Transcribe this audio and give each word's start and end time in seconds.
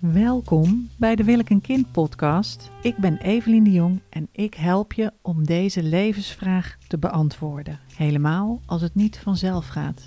Welkom 0.00 0.88
bij 0.96 1.16
de 1.16 1.24
Wil 1.24 1.38
ik 1.38 1.50
een 1.50 1.60
kind 1.60 1.92
podcast. 1.92 2.70
Ik 2.82 2.96
ben 2.96 3.16
Evelien 3.16 3.64
de 3.64 3.72
Jong 3.72 4.00
en 4.10 4.28
ik 4.32 4.54
help 4.54 4.92
je 4.92 5.12
om 5.22 5.44
deze 5.44 5.82
levensvraag 5.82 6.76
te 6.88 6.98
beantwoorden. 6.98 7.78
Helemaal 7.96 8.60
als 8.66 8.82
het 8.82 8.94
niet 8.94 9.18
vanzelf 9.18 9.66
gaat. 9.68 10.06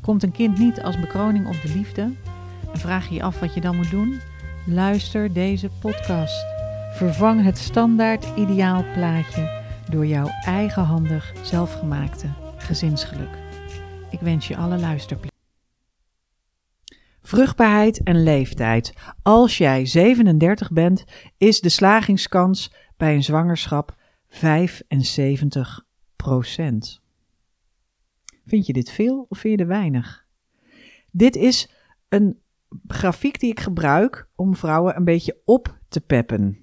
Komt 0.00 0.22
een 0.22 0.32
kind 0.32 0.58
niet 0.58 0.82
als 0.82 1.00
bekroning 1.00 1.46
op 1.46 1.60
de 1.62 1.68
liefde 1.74 2.02
en 2.72 2.78
vraag 2.78 3.08
je 3.08 3.14
je 3.14 3.22
af 3.22 3.40
wat 3.40 3.54
je 3.54 3.60
dan 3.60 3.76
moet 3.76 3.90
doen? 3.90 4.20
Luister 4.66 5.32
deze 5.32 5.70
podcast. 5.80 6.46
Vervang 6.92 7.44
het 7.44 7.58
standaard 7.58 8.26
ideaalplaatje 8.36 9.62
door 9.90 10.06
jouw 10.06 10.28
eigenhandig 10.44 11.32
zelfgemaakte 11.42 12.28
gezinsgeluk. 12.56 13.38
Ik 14.10 14.20
wens 14.20 14.48
je 14.48 14.56
alle 14.56 14.78
luisterplezier. 14.78 15.37
Vruchtbaarheid 17.28 18.02
en 18.02 18.22
leeftijd. 18.22 18.92
Als 19.22 19.58
jij 19.58 19.86
37 19.86 20.72
bent, 20.72 21.04
is 21.36 21.60
de 21.60 21.68
slagingskans 21.68 22.72
bij 22.96 23.14
een 23.14 23.22
zwangerschap 23.22 23.96
75% 24.28 24.36
Vind 28.46 28.66
je 28.66 28.72
dit 28.72 28.90
veel 28.90 29.26
of 29.28 29.38
vind 29.38 29.58
je 29.58 29.64
er 29.64 29.70
weinig? 29.70 30.26
Dit 31.10 31.36
is 31.36 31.70
een 32.08 32.40
grafiek 32.86 33.40
die 33.40 33.50
ik 33.50 33.60
gebruik 33.60 34.28
om 34.34 34.56
vrouwen 34.56 34.96
een 34.96 35.04
beetje 35.04 35.40
op 35.44 35.78
te 35.88 36.00
peppen. 36.00 36.58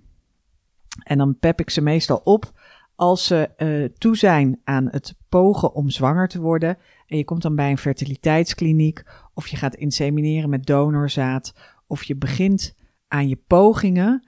En 1.03 1.17
dan 1.17 1.39
pep 1.39 1.59
ik 1.59 1.69
ze 1.69 1.81
meestal 1.81 2.21
op 2.23 2.53
als 2.95 3.25
ze 3.25 3.49
uh, 3.57 3.89
toe 3.97 4.17
zijn 4.17 4.61
aan 4.63 4.87
het 4.91 5.17
pogen 5.29 5.73
om 5.73 5.89
zwanger 5.89 6.27
te 6.27 6.39
worden. 6.41 6.77
En 7.07 7.17
je 7.17 7.23
komt 7.23 7.41
dan 7.41 7.55
bij 7.55 7.71
een 7.71 7.77
fertiliteitskliniek 7.77 9.03
of 9.35 9.47
je 9.47 9.57
gaat 9.57 9.75
insemineren 9.75 10.49
met 10.49 10.65
donorzaad, 10.65 11.53
of 11.87 12.03
je 12.03 12.15
begint 12.15 12.75
aan 13.07 13.27
je 13.27 13.39
pogingen. 13.47 14.27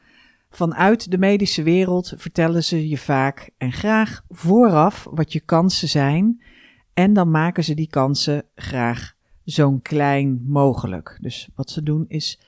Vanuit 0.49 1.11
de 1.11 1.17
medische 1.17 1.63
wereld 1.63 2.13
vertellen 2.15 2.63
ze 2.63 2.89
je 2.89 2.97
vaak 2.97 3.49
en 3.57 3.71
graag 3.71 4.21
vooraf 4.29 5.07
wat 5.11 5.33
je 5.33 5.39
kansen 5.39 5.87
zijn. 5.87 6.43
En 6.93 7.13
dan 7.13 7.31
maken 7.31 7.63
ze 7.63 7.73
die 7.73 7.89
kansen 7.89 8.43
graag 8.55 9.13
zo'n 9.43 9.81
klein 9.81 10.43
mogelijk. 10.45 11.17
Dus 11.21 11.49
wat 11.55 11.69
ze 11.69 11.83
doen 11.83 12.05
is 12.07 12.39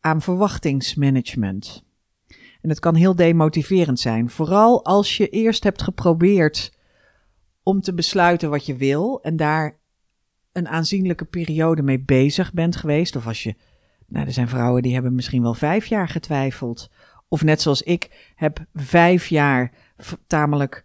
aan 0.00 0.22
verwachtingsmanagement. 0.22 1.84
En 2.60 2.68
het 2.68 2.80
kan 2.80 2.94
heel 2.94 3.16
demotiverend 3.16 4.00
zijn, 4.00 4.30
vooral 4.30 4.84
als 4.84 5.16
je 5.16 5.28
eerst 5.28 5.64
hebt 5.64 5.82
geprobeerd 5.82 6.72
om 7.62 7.80
te 7.80 7.94
besluiten 7.94 8.50
wat 8.50 8.66
je 8.66 8.76
wil 8.76 9.22
en 9.22 9.36
daar 9.36 9.78
een 10.56 10.68
aanzienlijke 10.68 11.24
periode 11.24 11.82
mee 11.82 12.00
bezig 12.00 12.52
bent 12.52 12.76
geweest. 12.76 13.16
Of 13.16 13.26
als 13.26 13.42
je, 13.42 13.54
nou, 14.06 14.26
er 14.26 14.32
zijn 14.32 14.48
vrouwen 14.48 14.82
die 14.82 14.94
hebben 14.94 15.14
misschien 15.14 15.42
wel 15.42 15.54
vijf 15.54 15.86
jaar 15.86 16.08
getwijfeld. 16.08 16.90
Of 17.28 17.42
net 17.42 17.60
zoals 17.60 17.82
ik 17.82 18.32
heb 18.34 18.64
vijf 18.74 19.26
jaar 19.26 19.72
tamelijk 20.26 20.84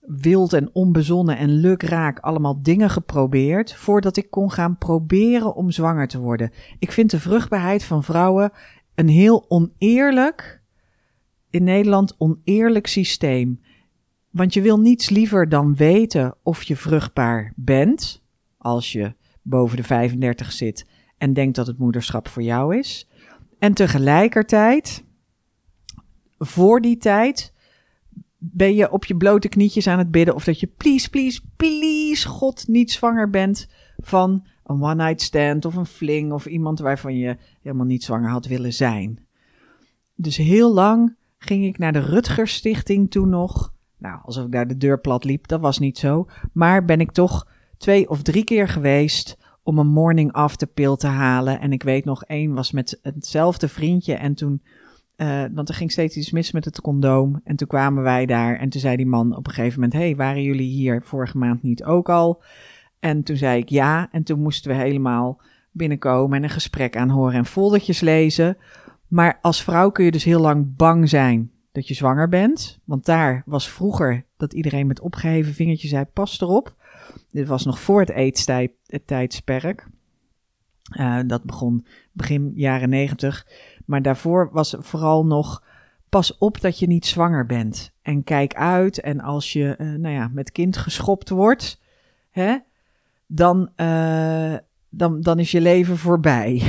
wild 0.00 0.52
en 0.52 0.70
onbezonnen 0.72 1.36
en 1.36 1.50
lukraak 1.50 2.18
allemaal 2.18 2.62
dingen 2.62 2.90
geprobeerd 2.90 3.74
voordat 3.74 4.16
ik 4.16 4.30
kon 4.30 4.50
gaan 4.50 4.78
proberen 4.78 5.54
om 5.54 5.70
zwanger 5.70 6.08
te 6.08 6.18
worden. 6.18 6.50
Ik 6.78 6.92
vind 6.92 7.10
de 7.10 7.20
vruchtbaarheid 7.20 7.84
van 7.84 8.04
vrouwen 8.04 8.52
een 8.94 9.08
heel 9.08 9.44
oneerlijk, 9.48 10.62
in 11.50 11.64
Nederland 11.64 12.14
oneerlijk 12.18 12.86
systeem. 12.86 13.60
Want 14.30 14.54
je 14.54 14.62
wil 14.62 14.80
niets 14.80 15.10
liever 15.10 15.48
dan 15.48 15.76
weten 15.76 16.34
of 16.42 16.62
je 16.62 16.76
vruchtbaar 16.76 17.52
bent 17.56 18.21
als 18.62 18.92
je 18.92 19.14
boven 19.42 19.76
de 19.76 19.82
35 19.82 20.52
zit 20.52 20.86
en 21.18 21.32
denkt 21.32 21.56
dat 21.56 21.66
het 21.66 21.78
moederschap 21.78 22.28
voor 22.28 22.42
jou 22.42 22.76
is. 22.76 23.08
En 23.58 23.74
tegelijkertijd, 23.74 25.04
voor 26.38 26.80
die 26.80 26.96
tijd, 26.96 27.52
ben 28.38 28.74
je 28.74 28.90
op 28.90 29.04
je 29.04 29.16
blote 29.16 29.48
knietjes 29.48 29.86
aan 29.86 29.98
het 29.98 30.10
bidden 30.10 30.34
of 30.34 30.44
dat 30.44 30.60
je 30.60 30.66
please, 30.66 31.10
please, 31.10 31.40
please 31.56 32.28
God 32.28 32.68
niet 32.68 32.92
zwanger 32.92 33.30
bent 33.30 33.68
van 33.98 34.46
een 34.64 34.82
one-night 34.82 35.20
stand 35.20 35.64
of 35.64 35.74
een 35.74 35.86
fling 35.86 36.32
of 36.32 36.46
iemand 36.46 36.78
waarvan 36.78 37.16
je 37.16 37.36
helemaal 37.62 37.86
niet 37.86 38.04
zwanger 38.04 38.30
had 38.30 38.46
willen 38.46 38.72
zijn. 38.72 39.26
Dus 40.14 40.36
heel 40.36 40.72
lang 40.72 41.16
ging 41.38 41.64
ik 41.64 41.78
naar 41.78 41.92
de 41.92 41.98
Rutgers 42.00 42.54
Stichting 42.54 43.10
toen 43.10 43.28
nog. 43.28 43.72
Nou, 43.98 44.20
alsof 44.24 44.44
ik 44.44 44.52
daar 44.52 44.68
de 44.68 44.76
deur 44.76 45.00
plat 45.00 45.24
liep, 45.24 45.46
dat 45.46 45.60
was 45.60 45.78
niet 45.78 45.98
zo. 45.98 46.26
Maar 46.52 46.84
ben 46.84 47.00
ik 47.00 47.12
toch 47.12 47.46
twee 47.82 48.08
of 48.08 48.22
drie 48.22 48.44
keer 48.44 48.68
geweest 48.68 49.38
om 49.62 49.78
een 49.78 49.86
morning 49.86 50.32
after 50.32 50.66
pill 50.66 50.96
te 50.96 51.06
halen. 51.06 51.60
En 51.60 51.72
ik 51.72 51.82
weet 51.82 52.04
nog, 52.04 52.24
één 52.24 52.54
was 52.54 52.72
met 52.72 52.98
hetzelfde 53.02 53.68
vriendje. 53.68 54.14
En 54.14 54.34
toen, 54.34 54.62
uh, 55.16 55.44
want 55.52 55.68
er 55.68 55.74
ging 55.74 55.92
steeds 55.92 56.16
iets 56.16 56.30
mis 56.30 56.52
met 56.52 56.64
het 56.64 56.80
condoom. 56.80 57.40
En 57.44 57.56
toen 57.56 57.68
kwamen 57.68 58.02
wij 58.02 58.26
daar. 58.26 58.56
En 58.56 58.68
toen 58.68 58.80
zei 58.80 58.96
die 58.96 59.06
man 59.06 59.36
op 59.36 59.46
een 59.46 59.52
gegeven 59.52 59.80
moment: 59.80 59.92
hey, 60.00 60.16
waren 60.16 60.42
jullie 60.42 60.70
hier 60.70 61.02
vorige 61.02 61.38
maand 61.38 61.62
niet 61.62 61.84
ook 61.84 62.08
al? 62.08 62.42
En 63.00 63.22
toen 63.22 63.36
zei 63.36 63.58
ik 63.58 63.68
ja. 63.68 64.08
En 64.12 64.22
toen 64.22 64.40
moesten 64.40 64.70
we 64.70 64.76
helemaal 64.76 65.40
binnenkomen 65.70 66.36
en 66.36 66.42
een 66.42 66.50
gesprek 66.50 66.96
aanhoren 66.96 67.34
en 67.34 67.46
foldertjes 67.46 68.00
lezen. 68.00 68.56
Maar 69.08 69.38
als 69.40 69.62
vrouw 69.62 69.90
kun 69.90 70.04
je 70.04 70.10
dus 70.10 70.24
heel 70.24 70.40
lang 70.40 70.76
bang 70.76 71.08
zijn 71.08 71.50
dat 71.72 71.88
je 71.88 71.94
zwanger 71.94 72.28
bent. 72.28 72.80
Want 72.84 73.04
daar 73.04 73.42
was 73.46 73.70
vroeger 73.70 74.24
dat 74.36 74.52
iedereen 74.52 74.86
met 74.86 75.00
opgeheven 75.00 75.54
vingertje 75.54 75.88
zei: 75.88 76.04
pas 76.04 76.40
erop. 76.40 76.74
Dit 77.32 77.48
was 77.48 77.64
nog 77.64 77.80
voor 77.80 78.00
het 78.00 78.12
AIDS-tijdsperk. 78.12 79.86
Uh, 81.00 81.20
dat 81.26 81.42
begon 81.44 81.86
begin 82.12 82.52
jaren 82.54 82.88
negentig. 82.88 83.46
Maar 83.86 84.02
daarvoor 84.02 84.48
was 84.52 84.76
vooral 84.78 85.26
nog 85.26 85.64
pas 86.08 86.38
op 86.38 86.60
dat 86.60 86.78
je 86.78 86.86
niet 86.86 87.06
zwanger 87.06 87.46
bent. 87.46 87.92
En 88.02 88.24
kijk 88.24 88.54
uit. 88.54 89.00
En 89.00 89.20
als 89.20 89.52
je 89.52 89.76
uh, 89.78 89.94
nou 89.94 90.14
ja, 90.14 90.30
met 90.32 90.52
kind 90.52 90.76
geschopt 90.76 91.28
wordt, 91.28 91.80
hè, 92.30 92.56
dan, 93.26 93.70
uh, 93.76 94.54
dan, 94.88 95.20
dan 95.20 95.38
is 95.38 95.50
je 95.50 95.60
leven 95.60 95.96
voorbij. 95.96 96.62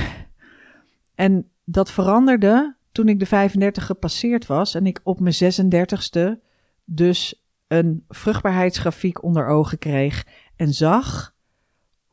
En 1.15 1.49
dat 1.63 1.91
veranderde 1.91 2.75
toen 2.91 3.07
ik 3.07 3.19
de 3.19 3.25
35 3.25 3.85
gepasseerd 3.85 4.45
was 4.45 4.75
en 4.75 4.85
ik 4.85 4.99
op 5.03 5.19
mijn 5.19 5.35
36ste 5.35 6.39
dus 6.85 7.43
een 7.67 8.03
vruchtbaarheidsgrafiek 8.09 9.23
onder 9.23 9.47
ogen 9.47 9.77
kreeg 9.77 10.25
en 10.55 10.73
zag 10.73 11.33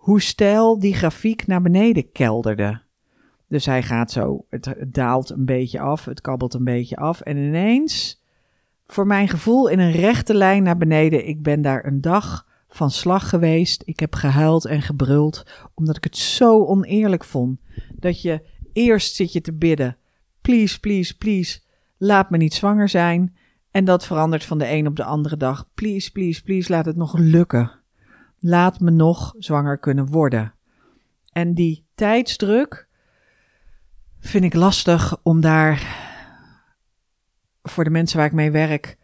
hoe 0.00 0.20
stijl 0.20 0.78
die 0.78 0.94
grafiek 0.94 1.46
naar 1.46 1.62
beneden 1.62 2.12
kelderde. 2.12 2.82
Dus 3.48 3.66
hij 3.66 3.82
gaat 3.82 4.10
zo, 4.10 4.44
het, 4.48 4.74
daalt 4.86 5.30
een 5.30 5.44
beetje 5.44 5.80
af, 5.80 6.04
het 6.04 6.20
kabbelt 6.20 6.54
een 6.54 6.64
beetje 6.64 6.96
af 6.96 7.20
en 7.20 7.36
ineens, 7.36 8.22
voor 8.86 9.06
mijn 9.06 9.28
gevoel, 9.28 9.68
in 9.68 9.78
een 9.78 9.92
rechte 9.92 10.34
lijn 10.34 10.62
naar 10.62 10.76
beneden. 10.76 11.28
Ik 11.28 11.42
ben 11.42 11.62
daar 11.62 11.84
een 11.84 12.00
dag 12.00 12.46
van 12.68 12.90
slag 12.90 13.28
geweest. 13.28 13.82
Ik 13.84 14.00
heb 14.00 14.14
gehuild 14.14 14.64
en 14.64 14.82
gebruld, 14.82 15.42
omdat 15.74 15.96
ik 15.96 16.04
het 16.04 16.16
zo 16.16 16.64
oneerlijk 16.64 17.24
vond. 17.24 17.60
Dat 17.94 18.22
je 18.22 18.42
eerst 18.72 19.14
zit 19.14 19.32
je 19.32 19.40
te 19.40 19.52
bidden, 19.52 19.96
please, 20.40 20.80
please, 20.80 21.16
please, 21.16 21.60
laat 21.96 22.30
me 22.30 22.36
niet 22.36 22.54
zwanger 22.54 22.88
zijn. 22.88 23.36
En 23.70 23.84
dat 23.84 24.06
verandert 24.06 24.44
van 24.44 24.58
de 24.58 24.70
een 24.70 24.86
op 24.86 24.96
de 24.96 25.04
andere 25.04 25.36
dag. 25.36 25.68
Please, 25.74 26.12
please, 26.12 26.42
please, 26.42 26.72
laat 26.72 26.84
het 26.84 26.96
nog 26.96 27.18
lukken 27.18 27.79
laat 28.40 28.80
me 28.80 28.90
nog 28.90 29.34
zwanger 29.38 29.78
kunnen 29.78 30.06
worden. 30.06 30.54
En 31.32 31.54
die 31.54 31.86
tijdsdruk 31.94 32.88
vind 34.20 34.44
ik 34.44 34.54
lastig 34.54 35.20
om 35.22 35.40
daar 35.40 36.08
voor 37.62 37.84
de 37.84 37.90
mensen 37.90 38.16
waar 38.16 38.26
ik 38.26 38.32
mee 38.32 38.50
werk 38.50 38.98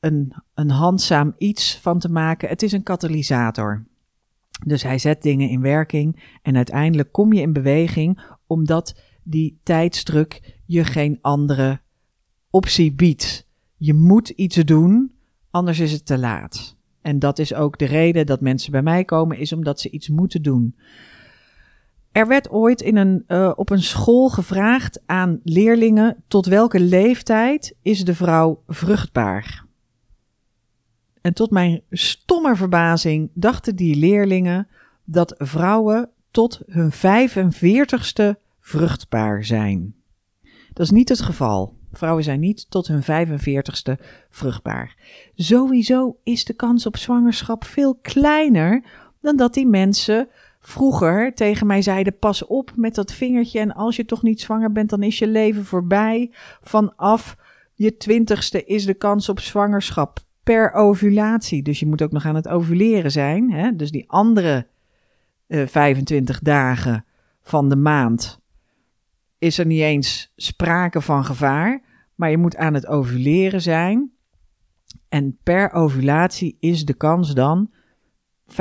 een, 0.00 0.34
een 0.54 0.70
handzaam 0.70 1.34
iets 1.38 1.78
van 1.78 1.98
te 1.98 2.10
maken. 2.10 2.48
Het 2.48 2.62
is 2.62 2.72
een 2.72 2.82
katalysator. 2.82 3.84
Dus 4.66 4.82
hij 4.82 4.98
zet 4.98 5.22
dingen 5.22 5.48
in 5.48 5.60
werking 5.60 6.38
en 6.42 6.56
uiteindelijk 6.56 7.12
kom 7.12 7.32
je 7.32 7.40
in 7.40 7.52
beweging 7.52 8.20
omdat 8.46 9.00
die 9.22 9.60
tijdsdruk 9.62 10.58
je 10.66 10.84
geen 10.84 11.18
andere 11.20 11.80
optie 12.50 12.92
biedt. 12.92 13.46
Je 13.76 13.94
moet 13.94 14.28
iets 14.28 14.56
doen, 14.56 15.14
anders 15.50 15.78
is 15.78 15.92
het 15.92 16.06
te 16.06 16.18
laat. 16.18 16.78
En 17.02 17.18
dat 17.18 17.38
is 17.38 17.54
ook 17.54 17.78
de 17.78 17.84
reden 17.84 18.26
dat 18.26 18.40
mensen 18.40 18.72
bij 18.72 18.82
mij 18.82 19.04
komen, 19.04 19.38
is 19.38 19.52
omdat 19.52 19.80
ze 19.80 19.90
iets 19.90 20.08
moeten 20.08 20.42
doen. 20.42 20.76
Er 22.12 22.26
werd 22.26 22.50
ooit 22.50 22.80
in 22.80 22.96
een, 22.96 23.24
uh, 23.28 23.52
op 23.56 23.70
een 23.70 23.82
school 23.82 24.28
gevraagd 24.28 25.02
aan 25.06 25.40
leerlingen 25.44 26.24
tot 26.28 26.46
welke 26.46 26.80
leeftijd 26.80 27.74
is 27.82 28.04
de 28.04 28.14
vrouw 28.14 28.62
vruchtbaar. 28.66 29.64
En 31.20 31.34
tot 31.34 31.50
mijn 31.50 31.82
stomme 31.90 32.56
verbazing 32.56 33.30
dachten 33.34 33.76
die 33.76 33.96
leerlingen 33.96 34.68
dat 35.04 35.34
vrouwen 35.38 36.10
tot 36.30 36.62
hun 36.66 36.92
45ste 36.92 38.40
vruchtbaar 38.60 39.44
zijn. 39.44 39.94
Dat 40.72 40.86
is 40.86 40.90
niet 40.90 41.08
het 41.08 41.20
geval. 41.20 41.78
Vrouwen 41.92 42.24
zijn 42.24 42.40
niet 42.40 42.70
tot 42.70 42.88
hun 42.88 43.02
45ste 43.02 44.04
vruchtbaar. 44.28 44.96
Sowieso 45.34 46.16
is 46.22 46.44
de 46.44 46.52
kans 46.52 46.86
op 46.86 46.96
zwangerschap 46.96 47.64
veel 47.64 47.98
kleiner 48.02 48.84
dan 49.20 49.36
dat 49.36 49.54
die 49.54 49.66
mensen 49.66 50.28
vroeger 50.60 51.34
tegen 51.34 51.66
mij 51.66 51.82
zeiden: 51.82 52.18
pas 52.18 52.46
op 52.46 52.72
met 52.76 52.94
dat 52.94 53.12
vingertje 53.12 53.60
en 53.60 53.74
als 53.74 53.96
je 53.96 54.04
toch 54.04 54.22
niet 54.22 54.40
zwanger 54.40 54.72
bent, 54.72 54.90
dan 54.90 55.02
is 55.02 55.18
je 55.18 55.26
leven 55.26 55.64
voorbij. 55.64 56.30
Vanaf 56.60 57.36
je 57.74 57.96
twintigste 57.96 58.64
is 58.64 58.84
de 58.84 58.94
kans 58.94 59.28
op 59.28 59.40
zwangerschap 59.40 60.18
per 60.42 60.72
ovulatie. 60.72 61.62
Dus 61.62 61.80
je 61.80 61.86
moet 61.86 62.02
ook 62.02 62.12
nog 62.12 62.26
aan 62.26 62.34
het 62.34 62.48
ovuleren 62.48 63.10
zijn. 63.10 63.52
Hè? 63.52 63.76
Dus 63.76 63.90
die 63.90 64.10
andere 64.10 64.66
uh, 65.46 65.66
25 65.66 66.40
dagen 66.40 67.04
van 67.42 67.68
de 67.68 67.76
maand 67.76 68.39
is 69.40 69.58
er 69.58 69.66
niet 69.66 69.80
eens 69.80 70.32
sprake 70.36 71.00
van 71.00 71.24
gevaar. 71.24 71.82
Maar 72.14 72.30
je 72.30 72.38
moet 72.38 72.56
aan 72.56 72.74
het 72.74 72.86
ovuleren 72.86 73.62
zijn. 73.62 74.10
En 75.08 75.38
per 75.42 75.72
ovulatie 75.72 76.56
is 76.60 76.84
de 76.84 76.94
kans 76.94 77.34
dan 77.34 77.70
25%. 78.46 78.52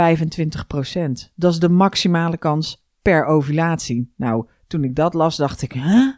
Dat 1.35 1.53
is 1.53 1.59
de 1.59 1.69
maximale 1.69 2.37
kans 2.37 2.85
per 3.01 3.25
ovulatie. 3.25 4.13
Nou, 4.15 4.45
toen 4.67 4.83
ik 4.83 4.95
dat 4.95 5.13
las, 5.13 5.37
dacht 5.37 5.61
ik, 5.61 5.73
huh? 5.73 6.13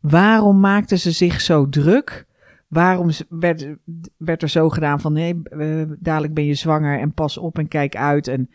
Waarom 0.00 0.60
maakten 0.60 0.98
ze 0.98 1.10
zich 1.10 1.40
zo 1.40 1.68
druk? 1.68 2.26
Waarom 2.68 3.10
werd, 3.28 3.74
werd 4.16 4.42
er 4.42 4.48
zo 4.48 4.68
gedaan 4.68 5.00
van 5.00 5.12
nee, 5.12 5.40
uh, 5.50 5.82
dadelijk 5.98 6.34
ben 6.34 6.44
je 6.44 6.54
zwanger 6.54 7.00
en 7.00 7.12
pas 7.12 7.38
op 7.38 7.58
en 7.58 7.68
kijk 7.68 7.96
uit 7.96 8.28
en 8.28 8.50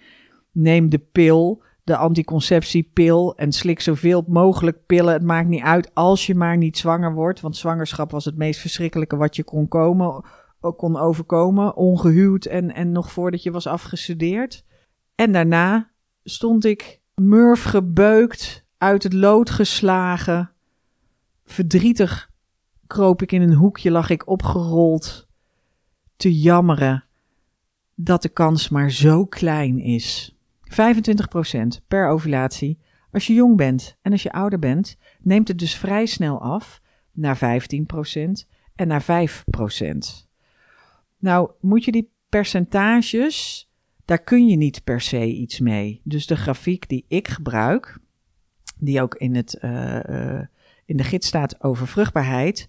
neem 0.52 0.90
de 0.90 0.98
pil, 0.98 1.64
de 1.84 1.98
anticonceptiepil 1.98 3.36
en 3.36 3.52
slik 3.52 3.82
zoveel 3.82 4.24
mogelijk 4.28 4.86
pillen. 4.86 5.14
Het 5.14 5.24
maakt 5.24 5.48
niet 5.48 5.64
uit 5.64 5.94
als 5.94 6.26
je 6.26 6.36
maar 6.36 6.58
niet 6.58 6.78
zwanger 6.78 7.14
wordt, 7.14 7.42
want 7.42 7.58
zwangerschap 7.58 8.12
was 8.12 8.26
het 8.26 8.38
meest 8.38 8.60
verschrikkelijke 8.60 9.16
wat 9.16 9.36
je 9.36 9.44
kon 9.44 9.68
komen, 9.68 10.24
kon 10.76 10.98
overkomen, 10.98 11.76
ongehuwd 11.76 12.46
en, 12.46 12.74
en 12.74 12.92
nog 12.92 13.12
voordat 13.12 13.44
je 13.44 13.52
was 13.52 13.68
afgestudeerd. 13.68 14.66
En 15.16 15.32
daarna 15.32 15.92
stond 16.24 16.66
ik 16.66 17.02
murf 17.16 17.64
gebeukt, 17.64 18.66
uit 18.78 19.04
het 19.04 19.14
lood 19.14 19.50
geslagen, 19.50 20.52
verdrietig 21.46 22.30
kroop 22.88 23.22
ik 23.22 23.32
in 23.32 23.42
een 23.42 23.54
hoekje, 23.54 23.92
lag 23.92 24.10
ik 24.10 24.28
opgerold, 24.28 25.28
te 26.16 26.40
jammeren 26.40 27.04
dat 27.96 28.22
de 28.22 28.30
kans 28.30 28.70
maar 28.70 28.92
zo 28.92 29.26
klein 29.26 29.80
is. 29.80 30.33
25% 30.74 31.86
per 31.88 32.08
ovulatie. 32.08 32.80
Als 33.12 33.28
je 33.28 33.34
jong 33.34 33.58
bent 33.58 33.98
en 34.02 34.12
als 34.12 34.24
je 34.24 34.32
ouder 34.32 34.60
bent, 34.60 34.98
neemt 35.22 35.48
het 35.48 35.60
dus 35.60 35.76
vrij 35.76 36.06
snel 36.06 36.42
af 36.42 36.82
naar 37.12 37.38
15% 37.38 37.40
en 38.76 38.88
naar 38.88 39.04
5%. 39.04 39.08
Nou, 41.18 41.52
moet 41.60 41.86
je 41.86 41.92
die 41.92 42.12
percentages, 42.30 43.70
daar 44.06 44.24
kun 44.24 44.48
je 44.48 44.58
niet 44.58 44.84
per 44.84 45.02
se 45.02 45.26
iets 45.26 45.60
mee. 45.60 46.02
Dus 46.04 46.28
de 46.28 46.36
grafiek 46.36 46.90
die 46.90 47.06
ik 47.08 47.28
gebruik, 47.28 48.00
die 48.78 49.02
ook 49.02 49.16
in, 49.16 49.36
het, 49.36 49.58
uh, 49.62 50.00
uh, 50.10 50.42
in 50.86 50.98
de 50.98 51.04
gids 51.04 51.28
staat 51.28 51.64
over 51.64 51.88
vruchtbaarheid, 51.88 52.68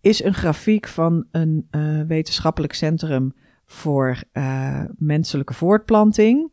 is 0.00 0.22
een 0.22 0.34
grafiek 0.34 0.88
van 0.88 1.26
een 1.30 1.68
uh, 1.70 2.02
wetenschappelijk 2.02 2.72
centrum 2.72 3.34
voor 3.64 4.22
menselijke 4.96 5.54
voortplanting. 5.54 6.51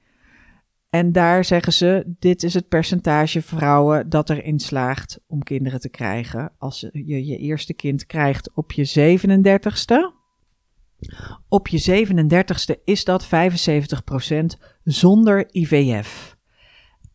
En 0.89 1.12
daar 1.12 1.45
zeggen 1.45 1.74
ze: 1.74 2.15
dit 2.19 2.44
is 2.44 2.53
het 2.53 2.68
percentage 2.68 3.41
vrouwen 3.41 4.09
dat 4.09 4.30
erin 4.30 4.59
slaagt 4.59 5.19
om 5.27 5.44
kinderen 5.44 5.80
te 5.80 5.89
krijgen. 5.89 6.51
Als 6.57 6.80
je 6.91 7.25
je 7.25 7.38
eerste 7.38 7.74
kind 7.74 8.06
krijgt 8.06 8.53
op 8.53 8.71
je 8.71 9.18
37ste. 9.18 10.18
Op 11.47 11.68
je 11.68 12.06
37ste 12.06 12.83
is 12.83 13.03
dat 13.03 13.27
75% 13.27 13.30
zonder 14.83 15.47
IVF. 15.51 16.38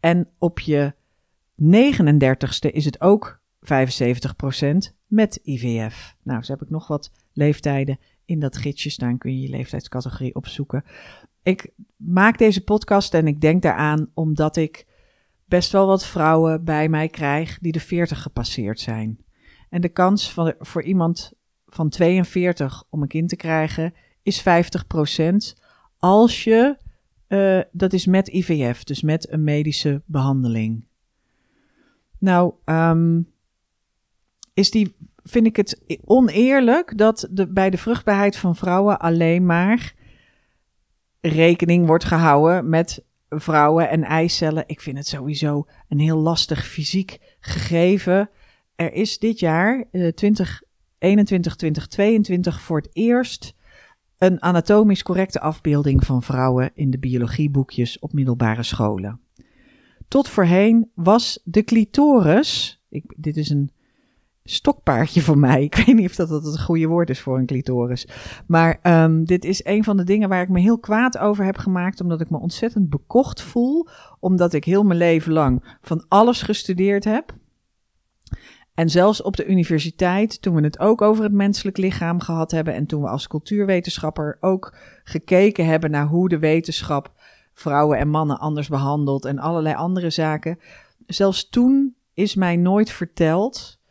En 0.00 0.28
op 0.38 0.60
je 0.60 0.94
39ste 1.62 2.70
is 2.72 2.84
het 2.84 3.00
ook 3.00 3.40
75% 3.60 3.68
met 5.06 5.40
IVF. 5.42 6.16
Nou, 6.22 6.42
zo 6.42 6.52
heb 6.52 6.62
ik 6.62 6.70
nog 6.70 6.86
wat 6.86 7.10
leeftijden 7.32 7.98
in 8.24 8.40
dat 8.40 8.56
gidsje 8.56 8.90
staan. 8.90 9.18
Kun 9.18 9.34
je 9.34 9.40
je 9.40 9.48
leeftijdscategorie 9.48 10.34
opzoeken. 10.34 10.84
Ik 11.44 11.70
maak 11.96 12.38
deze 12.38 12.64
podcast 12.64 13.14
en 13.14 13.26
ik 13.26 13.40
denk 13.40 13.62
daaraan 13.62 14.10
omdat 14.14 14.56
ik 14.56 14.86
best 15.44 15.72
wel 15.72 15.86
wat 15.86 16.06
vrouwen 16.06 16.64
bij 16.64 16.88
mij 16.88 17.08
krijg 17.08 17.58
die 17.58 17.72
de 17.72 17.80
40 17.80 18.22
gepasseerd 18.22 18.80
zijn. 18.80 19.18
En 19.70 19.80
de 19.80 19.88
kans 19.88 20.32
van, 20.32 20.54
voor 20.58 20.82
iemand 20.82 21.32
van 21.66 21.88
42 21.88 22.84
om 22.90 23.02
een 23.02 23.08
kind 23.08 23.28
te 23.28 23.36
krijgen 23.36 23.94
is 24.22 24.40
50%. 24.40 25.62
Als 25.98 26.44
je, 26.44 26.76
uh, 27.28 27.60
dat 27.72 27.92
is 27.92 28.06
met 28.06 28.28
IVF, 28.28 28.84
dus 28.84 29.02
met 29.02 29.32
een 29.32 29.44
medische 29.44 30.02
behandeling. 30.06 30.86
Nou, 32.18 32.54
um, 32.64 33.32
is 34.54 34.70
die, 34.70 34.94
vind 35.22 35.46
ik 35.46 35.56
het 35.56 35.80
oneerlijk 36.04 36.98
dat 36.98 37.28
de, 37.30 37.46
bij 37.46 37.70
de 37.70 37.78
vruchtbaarheid 37.78 38.36
van 38.36 38.56
vrouwen 38.56 38.98
alleen 38.98 39.46
maar 39.46 39.94
rekening 41.28 41.86
wordt 41.86 42.04
gehouden 42.04 42.68
met 42.68 43.04
vrouwen 43.28 43.90
en 43.90 44.02
eicellen. 44.02 44.64
Ik 44.66 44.80
vind 44.80 44.96
het 44.96 45.06
sowieso 45.06 45.66
een 45.88 45.98
heel 45.98 46.18
lastig 46.18 46.66
fysiek 46.66 47.18
gegeven. 47.40 48.30
Er 48.74 48.92
is 48.92 49.18
dit 49.18 49.38
jaar, 49.38 49.84
uh, 49.92 50.08
2021, 50.08 51.56
2022, 51.56 52.60
voor 52.60 52.76
het 52.76 52.88
eerst 52.92 53.54
een 54.18 54.42
anatomisch 54.42 55.02
correcte 55.02 55.40
afbeelding 55.40 56.04
van 56.04 56.22
vrouwen 56.22 56.70
in 56.74 56.90
de 56.90 56.98
biologieboekjes 56.98 57.98
op 57.98 58.12
middelbare 58.12 58.62
scholen. 58.62 59.20
Tot 60.08 60.28
voorheen 60.28 60.90
was 60.94 61.40
de 61.44 61.64
clitoris, 61.64 62.82
ik, 62.88 63.14
dit 63.16 63.36
is 63.36 63.50
een 63.50 63.70
stokpaardje 64.44 65.20
voor 65.20 65.38
mij. 65.38 65.62
Ik 65.70 65.74
weet 65.74 65.96
niet 65.96 66.08
of 66.08 66.14
dat, 66.14 66.28
dat 66.28 66.44
het 66.44 66.60
goede 66.60 66.86
woord 66.86 67.10
is 67.10 67.20
voor 67.20 67.38
een 67.38 67.46
clitoris. 67.46 68.08
Maar 68.46 68.78
um, 68.82 69.24
dit 69.24 69.44
is 69.44 69.64
een 69.64 69.84
van 69.84 69.96
de 69.96 70.04
dingen 70.04 70.28
waar 70.28 70.42
ik 70.42 70.48
me 70.48 70.60
heel 70.60 70.78
kwaad 70.78 71.18
over 71.18 71.44
heb 71.44 71.56
gemaakt. 71.56 72.00
Omdat 72.00 72.20
ik 72.20 72.30
me 72.30 72.38
ontzettend 72.38 72.90
bekocht 72.90 73.42
voel. 73.42 73.88
Omdat 74.20 74.52
ik 74.52 74.64
heel 74.64 74.82
mijn 74.82 74.98
leven 74.98 75.32
lang 75.32 75.76
van 75.80 76.04
alles 76.08 76.42
gestudeerd 76.42 77.04
heb. 77.04 77.34
En 78.74 78.90
zelfs 78.90 79.22
op 79.22 79.36
de 79.36 79.46
universiteit, 79.46 80.42
toen 80.42 80.54
we 80.54 80.62
het 80.62 80.78
ook 80.78 81.02
over 81.02 81.24
het 81.24 81.32
menselijk 81.32 81.76
lichaam 81.76 82.20
gehad 82.20 82.50
hebben. 82.50 82.74
En 82.74 82.86
toen 82.86 83.02
we 83.02 83.08
als 83.08 83.26
cultuurwetenschapper 83.26 84.36
ook 84.40 84.76
gekeken 85.04 85.66
hebben 85.66 85.90
naar 85.90 86.06
hoe 86.06 86.28
de 86.28 86.38
wetenschap 86.38 87.12
vrouwen 87.54 87.98
en 87.98 88.08
mannen 88.08 88.38
anders 88.38 88.68
behandelt. 88.68 89.24
En 89.24 89.38
allerlei 89.38 89.74
andere 89.74 90.10
zaken. 90.10 90.58
Zelfs 91.06 91.48
toen 91.48 91.94
is 92.14 92.34
mij 92.34 92.56
nooit 92.56 92.90
verteld 92.90 93.82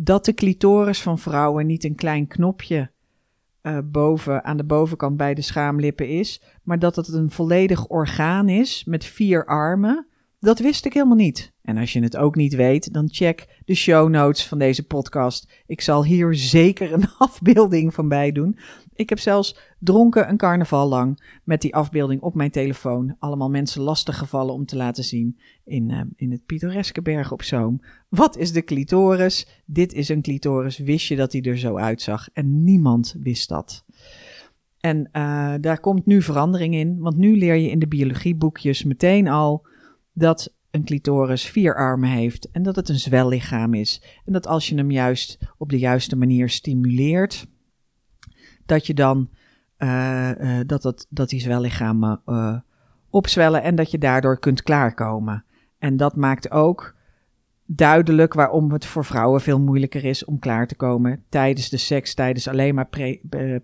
dat 0.00 0.24
de 0.24 0.34
clitoris 0.34 1.02
van 1.02 1.18
vrouwen 1.18 1.66
niet 1.66 1.84
een 1.84 1.94
klein 1.94 2.26
knopje 2.26 2.90
uh, 3.62 3.78
boven, 3.84 4.44
aan 4.44 4.56
de 4.56 4.64
bovenkant 4.64 5.16
bij 5.16 5.34
de 5.34 5.42
schaamlippen 5.42 6.08
is, 6.08 6.42
maar 6.62 6.78
dat 6.78 6.96
het 6.96 7.08
een 7.08 7.30
volledig 7.30 7.86
orgaan 7.86 8.48
is 8.48 8.84
met 8.84 9.04
vier 9.04 9.46
armen. 9.46 10.07
Dat 10.40 10.58
wist 10.58 10.84
ik 10.84 10.92
helemaal 10.92 11.16
niet. 11.16 11.52
En 11.62 11.76
als 11.76 11.92
je 11.92 12.02
het 12.02 12.16
ook 12.16 12.34
niet 12.36 12.54
weet, 12.54 12.92
dan 12.92 13.08
check 13.10 13.62
de 13.64 13.74
show 13.74 14.08
notes 14.08 14.46
van 14.46 14.58
deze 14.58 14.86
podcast. 14.86 15.62
Ik 15.66 15.80
zal 15.80 16.04
hier 16.04 16.34
zeker 16.34 16.92
een 16.92 17.08
afbeelding 17.18 17.94
van 17.94 18.08
bij 18.08 18.32
doen. 18.32 18.58
Ik 18.94 19.08
heb 19.08 19.18
zelfs 19.18 19.56
dronken 19.78 20.28
een 20.28 20.36
carnaval 20.36 20.88
lang 20.88 21.38
met 21.44 21.60
die 21.60 21.74
afbeelding 21.74 22.20
op 22.20 22.34
mijn 22.34 22.50
telefoon. 22.50 23.16
Allemaal 23.18 23.50
mensen 23.50 23.82
lastig 23.82 24.18
gevallen 24.18 24.54
om 24.54 24.66
te 24.66 24.76
laten 24.76 25.04
zien 25.04 25.38
in, 25.64 25.90
uh, 25.90 26.00
in 26.16 26.30
het 26.30 26.46
pittoreske 26.46 27.02
Bergen 27.02 27.32
op 27.32 27.42
Zoom. 27.42 27.80
Wat 28.08 28.36
is 28.36 28.52
de 28.52 28.64
clitoris? 28.64 29.62
Dit 29.66 29.92
is 29.92 30.08
een 30.08 30.22
clitoris. 30.22 30.78
Wist 30.78 31.06
je 31.06 31.16
dat 31.16 31.32
hij 31.32 31.42
er 31.42 31.58
zo 31.58 31.76
uitzag? 31.76 32.28
En 32.32 32.64
niemand 32.64 33.16
wist 33.22 33.48
dat. 33.48 33.84
En 34.80 35.08
uh, 35.12 35.54
daar 35.60 35.80
komt 35.80 36.06
nu 36.06 36.22
verandering 36.22 36.74
in, 36.74 36.98
want 36.98 37.16
nu 37.16 37.36
leer 37.38 37.54
je 37.54 37.70
in 37.70 37.78
de 37.78 37.88
biologieboekjes 37.88 38.84
meteen 38.84 39.28
al 39.28 39.66
dat 40.18 40.54
een 40.70 40.84
clitoris 40.84 41.46
vier 41.46 41.74
armen 41.74 42.10
heeft 42.10 42.50
en 42.50 42.62
dat 42.62 42.76
het 42.76 42.88
een 42.88 42.98
zwellichaam 42.98 43.74
is. 43.74 44.02
En 44.24 44.32
dat 44.32 44.46
als 44.46 44.68
je 44.68 44.74
hem 44.74 44.90
juist 44.90 45.38
op 45.58 45.70
de 45.70 45.78
juiste 45.78 46.16
manier 46.16 46.48
stimuleert, 46.48 47.46
dat 48.66 48.86
je 48.86 48.94
dan 48.94 49.28
uh, 49.78 50.30
uh, 50.40 50.60
dat, 50.66 50.82
dat, 50.82 51.06
dat 51.08 51.28
die 51.28 51.40
zwellichamen 51.40 52.20
uh, 52.26 52.58
opzwellen 53.10 53.62
en 53.62 53.74
dat 53.74 53.90
je 53.90 53.98
daardoor 53.98 54.38
kunt 54.38 54.62
klaarkomen. 54.62 55.44
En 55.78 55.96
dat 55.96 56.16
maakt 56.16 56.50
ook 56.50 56.96
duidelijk 57.66 58.34
waarom 58.34 58.72
het 58.72 58.86
voor 58.86 59.04
vrouwen 59.04 59.40
veel 59.40 59.60
moeilijker 59.60 60.04
is 60.04 60.24
om 60.24 60.38
klaar 60.38 60.66
te 60.66 60.74
komen 60.74 61.24
tijdens 61.28 61.68
de 61.68 61.76
seks, 61.76 62.14
tijdens 62.14 62.48
alleen 62.48 62.74
maar 62.74 62.88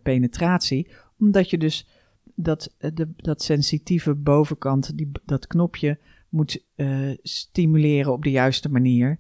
penetratie. 0.02 0.90
Omdat 1.18 1.50
je 1.50 1.58
dus 1.58 1.88
dat, 2.34 2.75
de, 2.78 3.08
dat 3.16 3.42
sensitieve 3.42 4.14
bovenkant, 4.14 4.96
die, 4.96 5.11
dat 5.25 5.46
knopje, 5.46 5.99
moet 6.35 6.64
uh, 6.76 7.17
stimuleren 7.23 8.12
op 8.12 8.23
de 8.23 8.31
juiste 8.31 8.69
manier. 8.69 9.19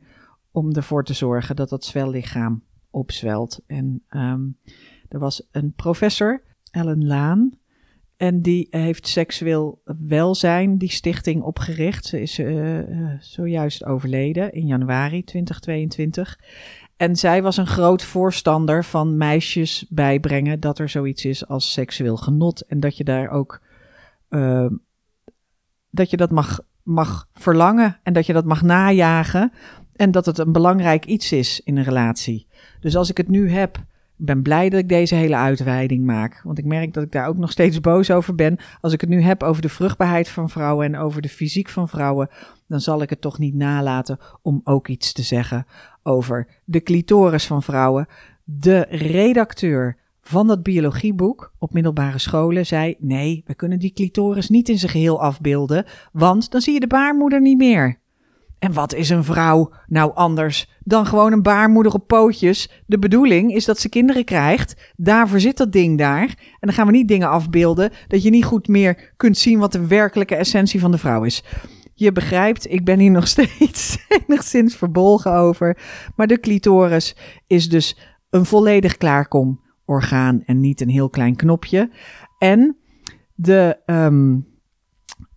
Om 0.50 0.72
ervoor 0.72 1.04
te 1.04 1.14
zorgen 1.14 1.56
dat 1.56 1.68
dat 1.68 1.84
zwellichaam 1.84 2.62
opzwelt. 2.90 3.60
En 3.66 4.02
um, 4.10 4.58
er 5.08 5.18
was 5.18 5.48
een 5.50 5.72
professor, 5.72 6.42
Ellen 6.70 7.06
Laan. 7.06 7.52
En 8.16 8.42
die 8.42 8.66
heeft 8.70 9.08
seksueel 9.08 9.82
welzijn, 9.98 10.78
die 10.78 10.90
stichting, 10.90 11.42
opgericht. 11.42 12.04
Ze 12.04 12.20
is 12.20 12.38
uh, 12.38 12.80
zojuist 13.20 13.84
overleden 13.84 14.52
in 14.52 14.66
januari 14.66 15.24
2022. 15.24 16.38
En 16.96 17.16
zij 17.16 17.42
was 17.42 17.56
een 17.56 17.66
groot 17.66 18.02
voorstander 18.02 18.84
van 18.84 19.16
meisjes 19.16 19.86
bijbrengen 19.88 20.60
dat 20.60 20.78
er 20.78 20.88
zoiets 20.88 21.24
is 21.24 21.46
als 21.46 21.72
seksueel 21.72 22.16
genot. 22.16 22.60
En 22.60 22.80
dat 22.80 22.96
je 22.96 23.04
daar 23.04 23.28
ook 23.28 23.62
uh, 24.30 24.66
dat 25.90 26.10
je 26.10 26.16
dat 26.16 26.30
mag, 26.30 26.60
mag 26.84 27.28
verlangen 27.32 27.98
en 28.02 28.12
dat 28.12 28.26
je 28.26 28.32
dat 28.32 28.44
mag 28.44 28.62
najagen. 28.62 29.52
En 29.96 30.10
dat 30.10 30.26
het 30.26 30.38
een 30.38 30.52
belangrijk 30.52 31.04
iets 31.04 31.32
is 31.32 31.60
in 31.60 31.76
een 31.76 31.84
relatie. 31.84 32.46
Dus 32.80 32.96
als 32.96 33.10
ik 33.10 33.16
het 33.16 33.28
nu 33.28 33.50
heb, 33.50 33.84
ben 34.16 34.42
blij 34.42 34.68
dat 34.68 34.80
ik 34.80 34.88
deze 34.88 35.14
hele 35.14 35.36
uitweiding 35.36 36.04
maak. 36.04 36.40
Want 36.44 36.58
ik 36.58 36.64
merk 36.64 36.92
dat 36.92 37.02
ik 37.02 37.12
daar 37.12 37.28
ook 37.28 37.36
nog 37.36 37.50
steeds 37.50 37.80
boos 37.80 38.10
over 38.10 38.34
ben. 38.34 38.56
Als 38.80 38.92
ik 38.92 39.00
het 39.00 39.10
nu 39.10 39.20
heb 39.22 39.42
over 39.42 39.62
de 39.62 39.68
vruchtbaarheid 39.68 40.28
van 40.28 40.50
vrouwen 40.50 40.86
en 40.86 40.96
over 40.96 41.22
de 41.22 41.28
fysiek 41.28 41.68
van 41.68 41.88
vrouwen, 41.88 42.28
dan 42.68 42.80
zal 42.80 43.02
ik 43.02 43.10
het 43.10 43.20
toch 43.20 43.38
niet 43.38 43.54
nalaten 43.54 44.18
om 44.42 44.60
ook 44.64 44.88
iets 44.88 45.12
te 45.12 45.22
zeggen 45.22 45.66
over 46.02 46.48
de 46.64 46.82
clitoris 46.82 47.46
van 47.46 47.62
vrouwen. 47.62 48.06
De 48.44 48.86
redacteur 48.90 49.96
van 50.24 50.46
dat 50.46 50.62
biologieboek 50.62 51.52
op 51.58 51.72
middelbare 51.72 52.18
scholen 52.18 52.66
zei: 52.66 52.96
nee, 52.98 53.42
we 53.46 53.54
kunnen 53.54 53.78
die 53.78 53.92
clitoris 53.92 54.48
niet 54.48 54.68
in 54.68 54.78
zijn 54.78 54.90
geheel 54.90 55.22
afbeelden, 55.22 55.84
want 56.12 56.50
dan 56.50 56.60
zie 56.60 56.72
je 56.72 56.80
de 56.80 56.86
baarmoeder 56.86 57.40
niet 57.40 57.58
meer. 57.58 58.02
En 58.58 58.72
wat 58.72 58.94
is 58.94 59.10
een 59.10 59.24
vrouw 59.24 59.72
nou 59.86 60.14
anders 60.14 60.70
dan 60.80 61.06
gewoon 61.06 61.32
een 61.32 61.42
baarmoeder 61.42 61.92
op 61.92 62.06
pootjes? 62.06 62.82
De 62.86 62.98
bedoeling 62.98 63.54
is 63.54 63.64
dat 63.64 63.78
ze 63.78 63.88
kinderen 63.88 64.24
krijgt. 64.24 64.92
Daarvoor 64.96 65.40
zit 65.40 65.56
dat 65.56 65.72
ding 65.72 65.98
daar. 65.98 66.22
En 66.22 66.58
dan 66.60 66.72
gaan 66.72 66.86
we 66.86 66.92
niet 66.92 67.08
dingen 67.08 67.28
afbeelden 67.28 67.92
dat 68.08 68.22
je 68.22 68.30
niet 68.30 68.44
goed 68.44 68.68
meer 68.68 69.12
kunt 69.16 69.38
zien 69.38 69.58
wat 69.58 69.72
de 69.72 69.86
werkelijke 69.86 70.34
essentie 70.34 70.80
van 70.80 70.90
de 70.90 70.98
vrouw 70.98 71.24
is. 71.24 71.44
Je 71.94 72.12
begrijpt, 72.12 72.70
ik 72.70 72.84
ben 72.84 72.98
hier 72.98 73.10
nog 73.10 73.28
steeds 73.36 74.06
enigszins 74.08 74.76
verbolgen 74.76 75.32
over. 75.32 75.78
Maar 76.16 76.26
de 76.26 76.40
clitoris 76.40 77.16
is 77.46 77.68
dus 77.68 77.98
een 78.30 78.44
volledig 78.44 78.96
klaarkom 78.96 79.63
orgaan 79.84 80.42
en 80.44 80.60
niet 80.60 80.80
een 80.80 80.88
heel 80.88 81.10
klein 81.10 81.36
knopje. 81.36 81.90
En 82.38 82.76
de, 83.34 83.78
um, 83.86 84.46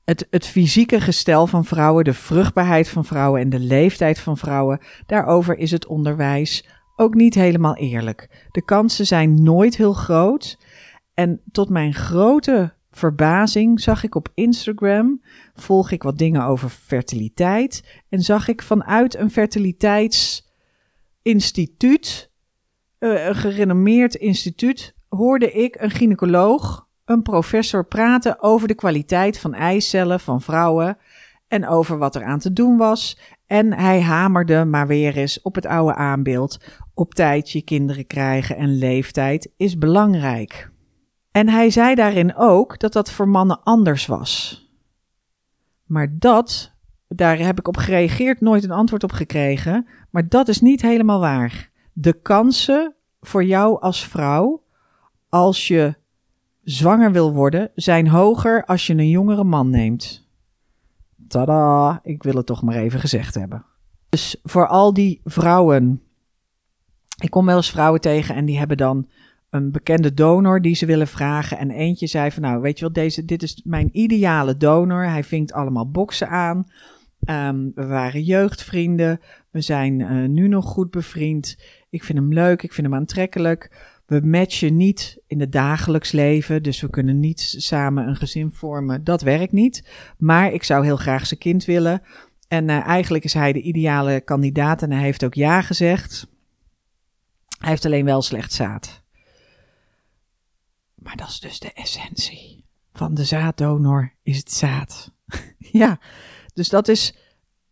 het, 0.04 0.28
het 0.30 0.46
fysieke 0.46 1.02
gestel 1.02 1.48
van 1.48 1.66
vrouwen, 1.66 2.04
de 2.04 2.14
vruchtbaarheid 2.14 2.90
van 2.90 3.06
vrouwen 3.06 3.42
en 3.42 3.50
de 3.50 3.60
leeftijd 3.60 4.20
van 4.20 4.38
vrouwen, 4.38 4.80
daarover 5.06 5.58
is 5.58 5.72
het 5.72 5.88
onderwijs 5.88 6.70
ook 6.96 7.14
niet 7.14 7.36
helemaal 7.36 7.76
eerlijk. 7.76 8.48
De 8.52 8.66
kansen 8.66 9.06
zijn 9.06 9.44
nooit 9.44 9.78
heel 9.78 9.94
groot. 9.94 10.58
En 11.14 11.42
tot 11.52 11.70
mijn 11.70 11.94
grote 11.94 12.76
verbazing 12.92 13.82
zag 13.82 14.04
ik 14.04 14.16
op 14.16 14.30
Instagram, 14.34 15.22
volg 15.54 15.92
ik 15.92 16.04
wat 16.04 16.18
dingen 16.18 16.44
over 16.44 16.70
fertiliteit, 16.70 18.02
en 18.10 18.22
zag 18.22 18.48
ik 18.48 18.62
vanuit 18.62 19.16
een 19.16 19.32
fertiliteitsinstituut 19.32 22.27
uh, 23.00 23.26
een 23.26 23.36
gerenommeerd 23.36 24.16
instituut 24.16 24.96
hoorde 25.10 25.52
ik 25.52 25.76
een 25.80 25.92
gynaecoloog, 25.92 26.88
een 27.06 27.22
professor 27.22 27.86
praten 27.86 28.42
over 28.42 28.68
de 28.68 28.76
kwaliteit 28.76 29.40
van 29.40 29.54
eicellen 29.54 30.20
van 30.20 30.42
vrouwen 30.42 30.98
en 31.48 31.68
over 31.68 31.98
wat 31.98 32.16
er 32.16 32.24
aan 32.24 32.40
te 32.40 32.54
doen 32.54 32.78
was. 32.78 33.20
En 33.46 33.74
hij 33.74 34.02
hamerde 34.02 34.66
maar 34.66 34.88
weer 34.88 35.18
eens 35.18 35.42
op 35.42 35.56
het 35.56 35.66
oude 35.66 35.96
aanbeeld: 35.96 36.58
op 36.94 37.14
tijd 37.14 37.52
je 37.52 37.62
kinderen 37.62 38.08
krijgen 38.08 38.58
en 38.58 38.78
leeftijd 38.78 39.50
is 39.58 39.78
belangrijk. 39.78 40.72
En 41.32 41.50
hij 41.50 41.70
zei 41.70 41.96
daarin 41.96 42.36
ook 42.36 42.80
dat 42.80 42.94
dat 42.94 43.12
voor 43.12 43.28
mannen 43.28 43.64
anders 43.64 44.06
was. 44.06 44.66
Maar 45.86 46.08
dat, 46.20 46.74
daar 47.08 47.38
heb 47.38 47.60
ik 47.60 47.68
op 47.68 47.78
gereageerd, 47.78 48.42
nooit 48.42 48.64
een 48.64 48.72
antwoord 48.72 49.04
op 49.04 49.12
gekregen. 49.12 49.88
Maar 50.10 50.28
dat 50.30 50.48
is 50.48 50.62
niet 50.62 50.82
helemaal 50.82 51.20
waar 51.20 51.76
de 52.00 52.14
kansen 52.14 52.96
voor 53.22 53.44
jou 53.44 53.82
als 53.82 54.08
vrouw, 54.08 54.64
als 55.30 55.68
je 55.68 55.96
zwanger 56.64 57.12
wil 57.12 57.34
worden, 57.34 57.72
zijn 57.76 58.08
hoger 58.08 58.66
als 58.66 58.88
je 58.88 58.94
een 58.94 59.10
jongere 59.10 59.44
man 59.44 59.70
neemt. 59.70 60.28
Tada, 61.28 62.00
ik 62.04 62.24
wil 62.24 62.36
het 62.36 62.46
toch 62.46 62.62
maar 62.62 62.76
even 62.76 63.00
gezegd 63.00 63.36
hebben. 63.36 63.66
Dus 64.10 64.40
voor 64.44 64.68
al 64.68 64.94
die 64.94 65.22
vrouwen. 65.24 66.02
Ik 67.22 67.30
kom 67.30 67.46
wel 67.46 67.56
eens 67.56 67.72
vrouwen 67.72 68.02
tegen 68.02 68.36
en 68.36 68.46
die 68.46 68.58
hebben 68.58 68.78
dan 68.78 69.10
een 69.50 69.72
bekende 69.72 70.14
donor 70.14 70.62
die 70.62 70.76
ze 70.76 70.86
willen 70.86 71.08
vragen. 71.08 71.58
En 71.58 71.72
eentje 71.72 72.08
zei 72.08 72.32
van 72.32 72.42
nou, 72.42 72.62
weet 72.62 72.80
je 72.80 72.86
wel, 72.86 72.94
deze, 72.94 73.26
dit 73.26 73.44
is 73.44 73.62
mijn 73.64 73.90
ideale 73.92 74.58
donor. 74.58 75.04
Hij 75.04 75.24
vinkt 75.24 75.54
allemaal 75.54 75.92
boksen 75.92 76.30
aan. 76.30 76.66
Um, 77.26 77.72
we 77.76 77.86
waren 77.86 78.24
jeugdvrienden. 78.24 79.20
We 79.58 79.64
zijn 79.64 80.00
uh, 80.00 80.30
nu 80.30 80.48
nog 80.48 80.66
goed 80.66 80.92
bevriend. 80.92 81.58
Ik 81.90 82.04
vind 82.04 82.18
hem 82.18 82.34
leuk, 82.34 82.64
ik 82.64 82.74
vind 82.74 82.88
hem 82.88 82.96
aantrekkelijk. 82.96 83.72
We 84.06 84.22
matchen 84.22 84.76
niet 84.76 85.20
in 85.28 85.40
het 85.40 85.52
dagelijks 85.52 86.12
leven, 86.12 86.64
dus 86.64 86.82
we 86.82 86.90
kunnen 86.90 87.20
niet 87.20 87.56
samen 87.58 88.08
een 88.08 88.16
gezin 88.16 88.52
vormen. 88.52 89.04
Dat 89.04 89.22
werkt 89.22 89.52
niet. 89.52 89.90
Maar 90.18 90.54
ik 90.54 90.64
zou 90.64 90.86
heel 90.86 90.98
graag 90.98 91.28
zijn 91.28 91.40
kind 91.40 91.66
willen. 91.66 92.02
En 92.48 92.70
uh, 92.70 92.88
eigenlijk 92.88 93.24
is 93.24 93.34
hij 93.34 93.54
de 93.54 93.62
ideale 93.62 94.22
kandidaat 94.22 94.82
en 94.82 94.92
hij 94.92 95.04
heeft 95.04 95.26
ook 95.26 95.34
ja 95.34 95.62
gezegd. 95.62 96.28
Hij 97.58 97.70
heeft 97.70 97.86
alleen 97.86 98.06
wel 98.06 98.22
slecht 98.22 98.54
zaad. 98.54 99.04
Maar 100.96 101.16
dat 101.16 101.28
is 101.28 101.40
dus 101.40 101.60
de 101.60 101.74
essentie 101.74 102.66
van 102.94 103.14
de 103.14 103.24
zaaddonor, 103.24 104.14
is 104.24 104.38
het 104.38 104.52
zaad. 104.52 105.12
ja, 105.58 106.00
dus 106.54 106.70
dat 106.70 106.88
is 106.88 107.27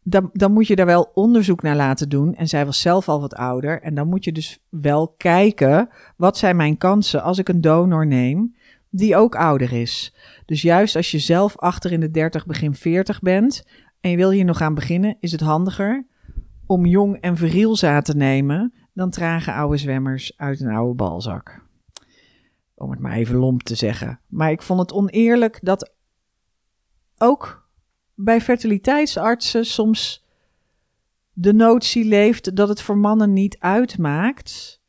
dan, 0.07 0.29
dan 0.33 0.51
moet 0.51 0.67
je 0.67 0.75
daar 0.75 0.85
wel 0.85 1.11
onderzoek 1.13 1.61
naar 1.61 1.75
laten 1.75 2.09
doen. 2.09 2.35
En 2.35 2.47
zij 2.47 2.65
was 2.65 2.81
zelf 2.81 3.09
al 3.09 3.21
wat 3.21 3.35
ouder. 3.35 3.81
En 3.81 3.95
dan 3.95 4.07
moet 4.07 4.23
je 4.23 4.31
dus 4.31 4.59
wel 4.69 5.13
kijken, 5.17 5.89
wat 6.17 6.37
zijn 6.37 6.55
mijn 6.55 6.77
kansen 6.77 7.23
als 7.23 7.37
ik 7.37 7.49
een 7.49 7.61
donor 7.61 8.07
neem 8.07 8.55
die 8.89 9.15
ook 9.15 9.35
ouder 9.35 9.73
is. 9.73 10.15
Dus 10.45 10.61
juist 10.61 10.95
als 10.95 11.11
je 11.11 11.19
zelf 11.19 11.57
achter 11.57 11.91
in 11.91 11.99
de 11.99 12.11
30, 12.11 12.45
begin 12.45 12.73
40 12.73 13.19
bent 13.19 13.67
en 13.99 14.09
je 14.09 14.17
wil 14.17 14.31
hier 14.31 14.45
nog 14.45 14.61
aan 14.61 14.73
beginnen, 14.73 15.17
is 15.19 15.31
het 15.31 15.41
handiger 15.41 16.05
om 16.65 16.85
jong 16.85 17.21
en 17.21 17.37
viriel 17.37 17.75
te 17.75 18.13
nemen 18.15 18.73
dan 18.93 19.09
trage 19.09 19.53
oude 19.53 19.77
zwemmers 19.77 20.37
uit 20.37 20.59
een 20.59 20.73
oude 20.73 20.95
balzak. 20.95 21.63
Om 22.75 22.91
het 22.91 22.99
maar 22.99 23.13
even 23.13 23.35
lomp 23.35 23.63
te 23.63 23.75
zeggen. 23.75 24.19
Maar 24.27 24.51
ik 24.51 24.61
vond 24.61 24.79
het 24.79 24.93
oneerlijk 24.93 25.59
dat 25.61 25.93
ook 27.17 27.64
bij 28.15 28.41
fertiliteitsartsen 28.41 29.65
soms 29.65 30.25
de 31.33 31.53
notie 31.53 32.05
leeft 32.05 32.55
dat 32.55 32.69
het 32.69 32.81
voor 32.81 32.97
mannen 32.97 33.33
niet 33.33 33.59
uitmaakt 33.59 34.81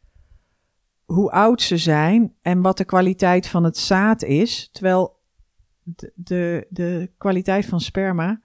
hoe 1.04 1.30
oud 1.30 1.62
ze 1.62 1.76
zijn 1.76 2.34
en 2.42 2.60
wat 2.60 2.76
de 2.76 2.84
kwaliteit 2.84 3.48
van 3.48 3.64
het 3.64 3.76
zaad 3.76 4.22
is. 4.22 4.68
Terwijl 4.72 5.20
de, 6.14 6.66
de, 6.68 7.10
kwaliteit 7.18 7.66
van 7.66 7.80
sperma 7.80 8.40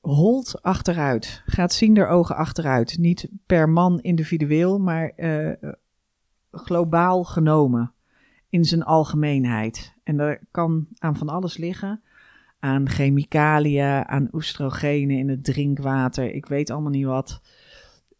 holt 0.00 0.62
achteruit, 0.62 1.42
gaat 1.46 1.72
zien 1.72 1.96
er 1.96 2.08
ogen 2.08 2.36
achteruit. 2.36 2.98
Niet 2.98 3.28
per 3.46 3.68
man 3.68 4.00
individueel, 4.00 4.78
maar 4.78 5.12
uh, 5.16 5.52
globaal 6.50 7.24
genomen 7.24 7.92
in 8.48 8.64
zijn 8.64 8.82
algemeenheid. 8.82 9.94
En 10.02 10.16
dat 10.16 10.38
kan 10.50 10.86
aan 10.98 11.16
van 11.16 11.28
alles 11.28 11.56
liggen 11.56 12.02
aan 12.62 12.88
chemicaliën, 12.88 14.08
aan 14.08 14.28
oestrogenen 14.32 15.18
in 15.18 15.28
het 15.28 15.44
drinkwater. 15.44 16.34
Ik 16.34 16.46
weet 16.46 16.70
allemaal 16.70 16.90
niet 16.90 17.04
wat. 17.04 17.40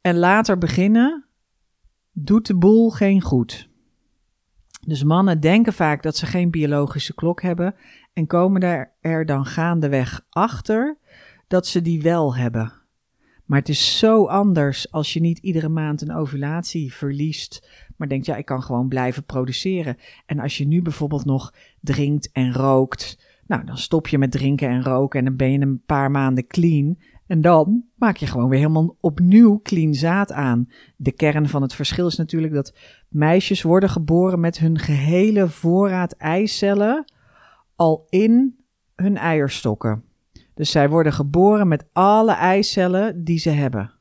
En 0.00 0.18
later 0.18 0.58
beginnen 0.58 1.24
doet 2.12 2.46
de 2.46 2.56
boel 2.56 2.90
geen 2.90 3.20
goed. 3.20 3.68
Dus 4.86 5.04
mannen 5.04 5.40
denken 5.40 5.72
vaak 5.72 6.02
dat 6.02 6.16
ze 6.16 6.26
geen 6.26 6.50
biologische 6.50 7.14
klok 7.14 7.42
hebben 7.42 7.74
en 8.12 8.26
komen 8.26 8.62
er, 8.62 8.92
er 9.00 9.26
dan 9.26 9.46
gaandeweg 9.46 10.26
achter 10.30 10.98
dat 11.46 11.66
ze 11.66 11.82
die 11.82 12.02
wel 12.02 12.36
hebben. 12.36 12.72
Maar 13.44 13.58
het 13.58 13.68
is 13.68 13.98
zo 13.98 14.26
anders 14.26 14.92
als 14.92 15.12
je 15.12 15.20
niet 15.20 15.38
iedere 15.38 15.68
maand 15.68 16.00
een 16.00 16.14
ovulatie 16.14 16.92
verliest, 16.92 17.68
maar 17.96 18.08
denkt 18.08 18.26
ja, 18.26 18.36
ik 18.36 18.44
kan 18.44 18.62
gewoon 18.62 18.88
blijven 18.88 19.24
produceren. 19.24 19.96
En 20.26 20.38
als 20.38 20.58
je 20.58 20.66
nu 20.66 20.82
bijvoorbeeld 20.82 21.24
nog 21.24 21.54
drinkt 21.80 22.32
en 22.32 22.52
rookt, 22.52 23.31
nou, 23.46 23.64
dan 23.64 23.78
stop 23.78 24.08
je 24.08 24.18
met 24.18 24.30
drinken 24.30 24.68
en 24.68 24.82
roken 24.82 25.18
en 25.18 25.24
dan 25.24 25.36
ben 25.36 25.52
je 25.52 25.60
een 25.60 25.82
paar 25.86 26.10
maanden 26.10 26.46
clean. 26.46 26.98
En 27.26 27.40
dan 27.40 27.84
maak 27.94 28.16
je 28.16 28.26
gewoon 28.26 28.48
weer 28.48 28.58
helemaal 28.58 28.96
opnieuw 29.00 29.60
clean 29.62 29.94
zaad 29.94 30.32
aan. 30.32 30.68
De 30.96 31.12
kern 31.12 31.48
van 31.48 31.62
het 31.62 31.74
verschil 31.74 32.06
is 32.06 32.16
natuurlijk 32.16 32.52
dat 32.52 32.74
meisjes 33.08 33.62
worden 33.62 33.88
geboren 33.88 34.40
met 34.40 34.58
hun 34.58 34.78
gehele 34.78 35.48
voorraad 35.48 36.12
eicellen 36.12 37.04
al 37.76 38.06
in 38.08 38.56
hun 38.94 39.16
eierstokken. 39.16 40.04
Dus 40.54 40.70
zij 40.70 40.88
worden 40.88 41.12
geboren 41.12 41.68
met 41.68 41.88
alle 41.92 42.32
eicellen 42.32 43.24
die 43.24 43.38
ze 43.38 43.50
hebben. 43.50 43.92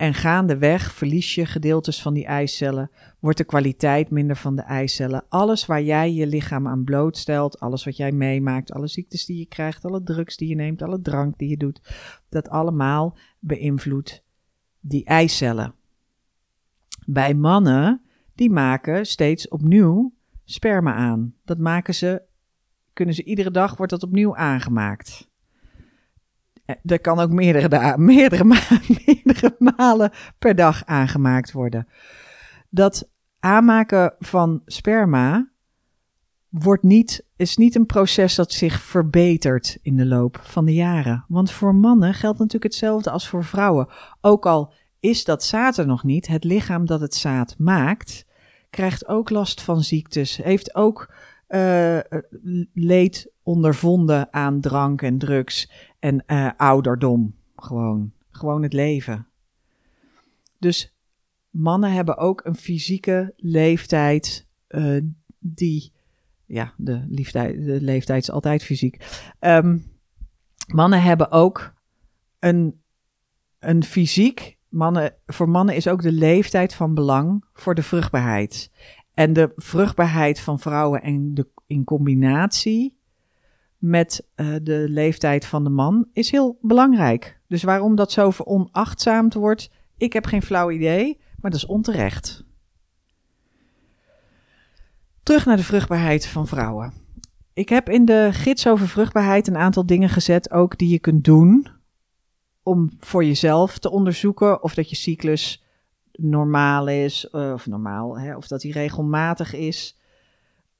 En 0.00 0.14
gaandeweg 0.14 0.92
verlies 0.92 1.34
je 1.34 1.46
gedeeltes 1.46 2.02
van 2.02 2.14
die 2.14 2.26
eicellen, 2.26 2.90
wordt 3.18 3.38
de 3.38 3.44
kwaliteit 3.44 4.10
minder 4.10 4.36
van 4.36 4.56
de 4.56 4.62
eicellen. 4.62 5.24
Alles 5.28 5.66
waar 5.66 5.82
jij 5.82 6.12
je 6.12 6.26
lichaam 6.26 6.68
aan 6.68 6.84
blootstelt, 6.84 7.60
alles 7.60 7.84
wat 7.84 7.96
jij 7.96 8.12
meemaakt, 8.12 8.72
alle 8.72 8.86
ziektes 8.86 9.24
die 9.24 9.38
je 9.38 9.46
krijgt, 9.46 9.84
alle 9.84 10.02
drugs 10.02 10.36
die 10.36 10.48
je 10.48 10.54
neemt, 10.54 10.82
alle 10.82 11.00
drank 11.00 11.38
die 11.38 11.48
je 11.48 11.56
doet, 11.56 11.80
dat 12.28 12.48
allemaal 12.48 13.18
beïnvloedt 13.38 14.22
die 14.80 15.04
eicellen. 15.04 15.74
Bij 17.06 17.34
mannen, 17.34 18.02
die 18.34 18.50
maken 18.50 19.06
steeds 19.06 19.48
opnieuw 19.48 20.12
sperma 20.44 20.94
aan. 20.94 21.34
Dat 21.44 21.58
maken 21.58 21.94
ze, 21.94 22.22
kunnen 22.92 23.14
ze 23.14 23.24
iedere 23.24 23.50
dag, 23.50 23.76
wordt 23.76 23.92
dat 23.92 24.02
opnieuw 24.02 24.36
aangemaakt. 24.36 25.29
Er 26.84 27.00
kan 27.00 27.18
ook 27.18 27.30
meerdere, 27.30 27.98
meerdere, 27.98 28.44
meerdere 29.04 29.56
malen 29.58 30.10
per 30.38 30.54
dag 30.54 30.84
aangemaakt 30.84 31.52
worden. 31.52 31.88
Dat 32.68 33.08
aanmaken 33.40 34.14
van 34.18 34.62
sperma 34.66 35.48
wordt 36.48 36.82
niet, 36.82 37.24
is 37.36 37.56
niet 37.56 37.74
een 37.74 37.86
proces 37.86 38.34
dat 38.34 38.52
zich 38.52 38.80
verbetert 38.80 39.78
in 39.82 39.96
de 39.96 40.06
loop 40.06 40.40
van 40.42 40.64
de 40.64 40.74
jaren. 40.74 41.24
Want 41.28 41.50
voor 41.50 41.74
mannen 41.74 42.14
geldt 42.14 42.38
natuurlijk 42.38 42.72
hetzelfde 42.72 43.10
als 43.10 43.28
voor 43.28 43.44
vrouwen. 43.44 43.88
Ook 44.20 44.46
al 44.46 44.72
is 45.00 45.24
dat 45.24 45.44
zaad 45.44 45.76
er 45.76 45.86
nog 45.86 46.04
niet, 46.04 46.26
het 46.26 46.44
lichaam 46.44 46.86
dat 46.86 47.00
het 47.00 47.14
zaad 47.14 47.54
maakt, 47.58 48.26
krijgt 48.70 49.06
ook 49.06 49.30
last 49.30 49.62
van 49.62 49.82
ziektes, 49.82 50.36
heeft 50.36 50.74
ook 50.74 51.14
uh, 51.54 51.98
leed 52.74 53.32
ondervonden 53.42 54.32
aan 54.32 54.60
drank 54.60 55.02
en 55.02 55.18
drugs 55.18 55.70
en 55.98 56.24
uh, 56.26 56.50
ouderdom. 56.56 57.34
Gewoon. 57.56 58.12
Gewoon 58.30 58.62
het 58.62 58.72
leven. 58.72 59.26
Dus 60.58 60.94
mannen 61.50 61.92
hebben 61.92 62.16
ook 62.16 62.44
een 62.44 62.56
fysieke 62.56 63.32
leeftijd 63.36 64.46
uh, 64.68 65.00
die. 65.38 65.92
Ja, 66.46 66.72
de, 66.76 67.04
leeftijd, 67.08 67.64
de 67.64 67.80
leeftijd 67.80 68.22
is 68.22 68.30
altijd 68.30 68.62
fysiek. 68.62 69.24
Um, 69.40 69.84
mannen 70.66 71.02
hebben 71.02 71.30
ook 71.30 71.74
een, 72.38 72.82
een 73.58 73.84
fysiek. 73.84 74.58
Mannen, 74.68 75.14
voor 75.26 75.48
mannen 75.48 75.74
is 75.74 75.88
ook 75.88 76.02
de 76.02 76.12
leeftijd 76.12 76.74
van 76.74 76.94
belang 76.94 77.44
voor 77.52 77.74
de 77.74 77.82
vruchtbaarheid. 77.82 78.70
En 79.14 79.32
de 79.32 79.52
vruchtbaarheid 79.56 80.40
van 80.40 80.58
vrouwen 80.58 81.02
en 81.02 81.34
de, 81.34 81.46
in 81.66 81.84
combinatie 81.84 82.98
met 83.78 84.26
uh, 84.36 84.56
de 84.62 84.84
leeftijd 84.88 85.46
van 85.46 85.64
de 85.64 85.70
man 85.70 86.08
is 86.12 86.30
heel 86.30 86.58
belangrijk. 86.60 87.40
Dus 87.46 87.62
waarom 87.62 87.96
dat 87.96 88.12
zo 88.12 88.30
veronachtzaamd 88.30 89.34
wordt, 89.34 89.70
ik 89.96 90.12
heb 90.12 90.24
geen 90.24 90.42
flauw 90.42 90.70
idee, 90.70 91.20
maar 91.40 91.50
dat 91.50 91.60
is 91.60 91.66
onterecht. 91.66 92.44
Terug 95.22 95.46
naar 95.46 95.56
de 95.56 95.64
vruchtbaarheid 95.64 96.26
van 96.26 96.46
vrouwen. 96.46 96.92
Ik 97.52 97.68
heb 97.68 97.88
in 97.88 98.04
de 98.04 98.28
gids 98.32 98.66
over 98.66 98.88
vruchtbaarheid 98.88 99.46
een 99.46 99.56
aantal 99.56 99.86
dingen 99.86 100.08
gezet, 100.08 100.50
ook 100.50 100.78
die 100.78 100.88
je 100.88 100.98
kunt 100.98 101.24
doen 101.24 101.68
om 102.62 102.90
voor 102.98 103.24
jezelf 103.24 103.78
te 103.78 103.90
onderzoeken 103.90 104.62
of 104.62 104.74
dat 104.74 104.90
je 104.90 104.96
cyclus 104.96 105.64
normaal 106.12 106.88
is, 106.88 107.28
uh, 107.32 107.52
of 107.52 107.66
normaal, 107.66 108.18
hè, 108.18 108.36
of 108.36 108.46
dat 108.46 108.60
die 108.60 108.72
regelmatig 108.72 109.54
is. 109.54 109.98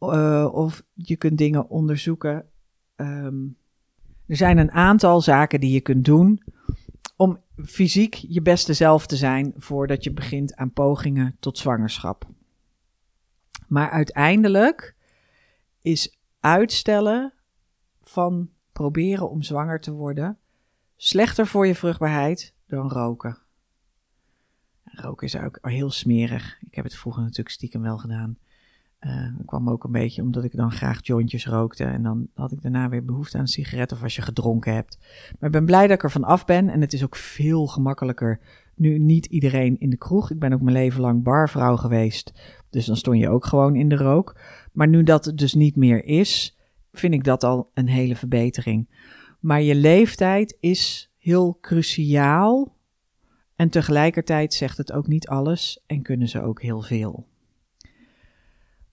Uh, 0.00 0.48
of 0.52 0.82
je 0.94 1.16
kunt 1.16 1.38
dingen 1.38 1.68
onderzoeken 1.68 2.50
Um, 3.00 3.56
er 4.26 4.36
zijn 4.36 4.58
een 4.58 4.72
aantal 4.72 5.20
zaken 5.20 5.60
die 5.60 5.72
je 5.72 5.80
kunt 5.80 6.04
doen 6.04 6.42
om 7.16 7.38
fysiek 7.64 8.14
je 8.14 8.42
beste 8.42 8.72
zelf 8.72 9.06
te 9.06 9.16
zijn 9.16 9.52
voordat 9.56 10.04
je 10.04 10.12
begint 10.12 10.56
aan 10.56 10.72
pogingen 10.72 11.36
tot 11.40 11.58
zwangerschap. 11.58 12.28
Maar 13.66 13.90
uiteindelijk 13.90 14.94
is 15.82 16.18
uitstellen 16.40 17.32
van 18.02 18.50
proberen 18.72 19.30
om 19.30 19.42
zwanger 19.42 19.80
te 19.80 19.92
worden 19.92 20.38
slechter 20.96 21.46
voor 21.46 21.66
je 21.66 21.74
vruchtbaarheid 21.74 22.54
dan 22.66 22.88
roken. 22.88 23.38
Roken 25.00 25.26
is 25.26 25.36
ook 25.36 25.58
heel 25.62 25.90
smerig. 25.90 26.58
Ik 26.60 26.74
heb 26.74 26.84
het 26.84 26.96
vroeger 26.96 27.22
natuurlijk 27.22 27.48
stiekem 27.50 27.82
wel 27.82 27.98
gedaan. 27.98 28.38
Dat 29.36 29.46
kwam 29.46 29.70
ook 29.70 29.84
een 29.84 29.92
beetje 29.92 30.22
omdat 30.22 30.44
ik 30.44 30.56
dan 30.56 30.72
graag 30.72 31.06
jointjes 31.06 31.46
rookte. 31.46 31.84
En 31.84 32.02
dan 32.02 32.28
had 32.34 32.52
ik 32.52 32.62
daarna 32.62 32.88
weer 32.88 33.04
behoefte 33.04 33.36
aan 33.36 33.42
een 33.42 33.48
sigaret 33.48 33.92
of 33.92 34.02
als 34.02 34.16
je 34.16 34.22
gedronken 34.22 34.74
hebt. 34.74 34.98
Maar 35.38 35.48
ik 35.48 35.54
ben 35.56 35.64
blij 35.64 35.86
dat 35.86 35.96
ik 35.96 36.02
er 36.02 36.10
van 36.10 36.24
af 36.24 36.44
ben. 36.44 36.68
En 36.68 36.80
het 36.80 36.92
is 36.92 37.04
ook 37.04 37.16
veel 37.16 37.66
gemakkelijker. 37.66 38.40
Nu 38.74 38.98
niet 38.98 39.26
iedereen 39.26 39.78
in 39.78 39.90
de 39.90 39.96
kroeg. 39.96 40.30
Ik 40.30 40.38
ben 40.38 40.52
ook 40.52 40.60
mijn 40.60 40.76
leven 40.76 41.00
lang 41.00 41.22
barvrouw 41.22 41.76
geweest. 41.76 42.32
Dus 42.70 42.86
dan 42.86 42.96
stond 42.96 43.18
je 43.18 43.28
ook 43.28 43.44
gewoon 43.44 43.76
in 43.76 43.88
de 43.88 43.96
rook. 43.96 44.40
Maar 44.72 44.88
nu 44.88 45.02
dat 45.02 45.24
het 45.24 45.38
dus 45.38 45.54
niet 45.54 45.76
meer 45.76 46.04
is, 46.04 46.58
vind 46.92 47.14
ik 47.14 47.24
dat 47.24 47.44
al 47.44 47.70
een 47.74 47.88
hele 47.88 48.16
verbetering. 48.16 48.88
Maar 49.40 49.62
je 49.62 49.74
leeftijd 49.74 50.56
is 50.60 51.12
heel 51.18 51.58
cruciaal. 51.60 52.78
En 53.60 53.68
tegelijkertijd 53.68 54.54
zegt 54.54 54.76
het 54.76 54.92
ook 54.92 55.06
niet 55.06 55.28
alles 55.28 55.82
en 55.86 56.02
kunnen 56.02 56.28
ze 56.28 56.42
ook 56.42 56.62
heel 56.62 56.82
veel. 56.82 57.26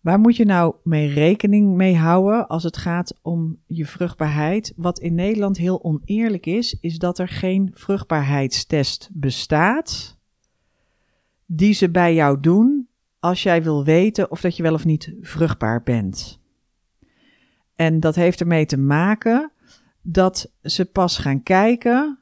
Waar 0.02 0.20
moet 0.20 0.36
je 0.36 0.46
nou 0.46 0.76
mee 0.84 1.14
rekening 1.14 1.76
mee 1.76 1.96
houden 1.96 2.48
als 2.48 2.64
het 2.64 2.78
gaat 2.78 3.20
om 3.22 3.58
je 3.66 3.86
vruchtbaarheid? 3.86 4.74
Wat 4.76 5.00
in 5.00 5.16
Nederland 5.16 5.58
heel 5.58 5.84
oneerlijk 5.84 6.46
is, 6.46 6.78
is 6.80 6.98
dat 6.98 7.20
er 7.20 7.28
geen 7.28 7.72
vruchtbaarheidstest 7.74 9.10
bestaat 9.14 10.18
die 11.46 11.74
ze 11.74 11.90
bij 11.90 12.14
jou 12.14 12.40
doen 12.40 12.88
als 13.20 13.44
jij 13.44 13.64
wil 13.64 13.84
weten 13.84 14.32
of 14.32 14.42
dat 14.42 14.58
je 14.58 14.64
wel 14.64 14.74
of 14.74 14.86
niet 14.86 15.14
vruchtbaar 15.22 15.84
bent. 15.84 16.40
En 17.76 18.00
dat 18.00 18.16
heeft 18.16 18.40
ermee 18.40 18.66
te 18.66 18.78
maken 18.78 19.52
dat 20.02 20.52
ze 20.62 20.86
pas 20.86 21.18
gaan 21.18 21.44
kijken 21.44 22.20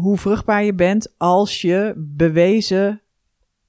hoe 0.00 0.16
vruchtbaar 0.16 0.64
je 0.64 0.74
bent 0.74 1.14
als 1.16 1.60
je 1.60 1.92
bewezen 1.96 3.02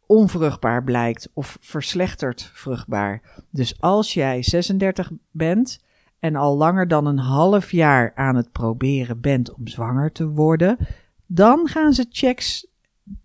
onvruchtbaar 0.06 0.84
blijkt 0.84 1.30
of 1.34 1.58
verslechterd 1.62 2.52
vruchtbaar. 2.54 3.44
Dus 3.50 3.82
als 3.82 4.14
jij 4.14 4.44
36 4.44 5.12
bent 5.32 5.84
en 6.20 6.36
al 6.36 6.58
langer 6.58 6.88
dan 6.88 7.06
een 7.06 7.18
half 7.18 7.72
jaar 7.72 8.12
aan 8.16 8.36
het 8.36 8.52
proberen 8.52 9.22
bent 9.22 9.54
om 9.54 9.68
zwanger 9.68 10.12
te 10.12 10.28
worden, 10.28 10.78
dan 11.26 11.68
gaan 11.68 11.94
ze 11.94 12.06
checks 12.10 12.68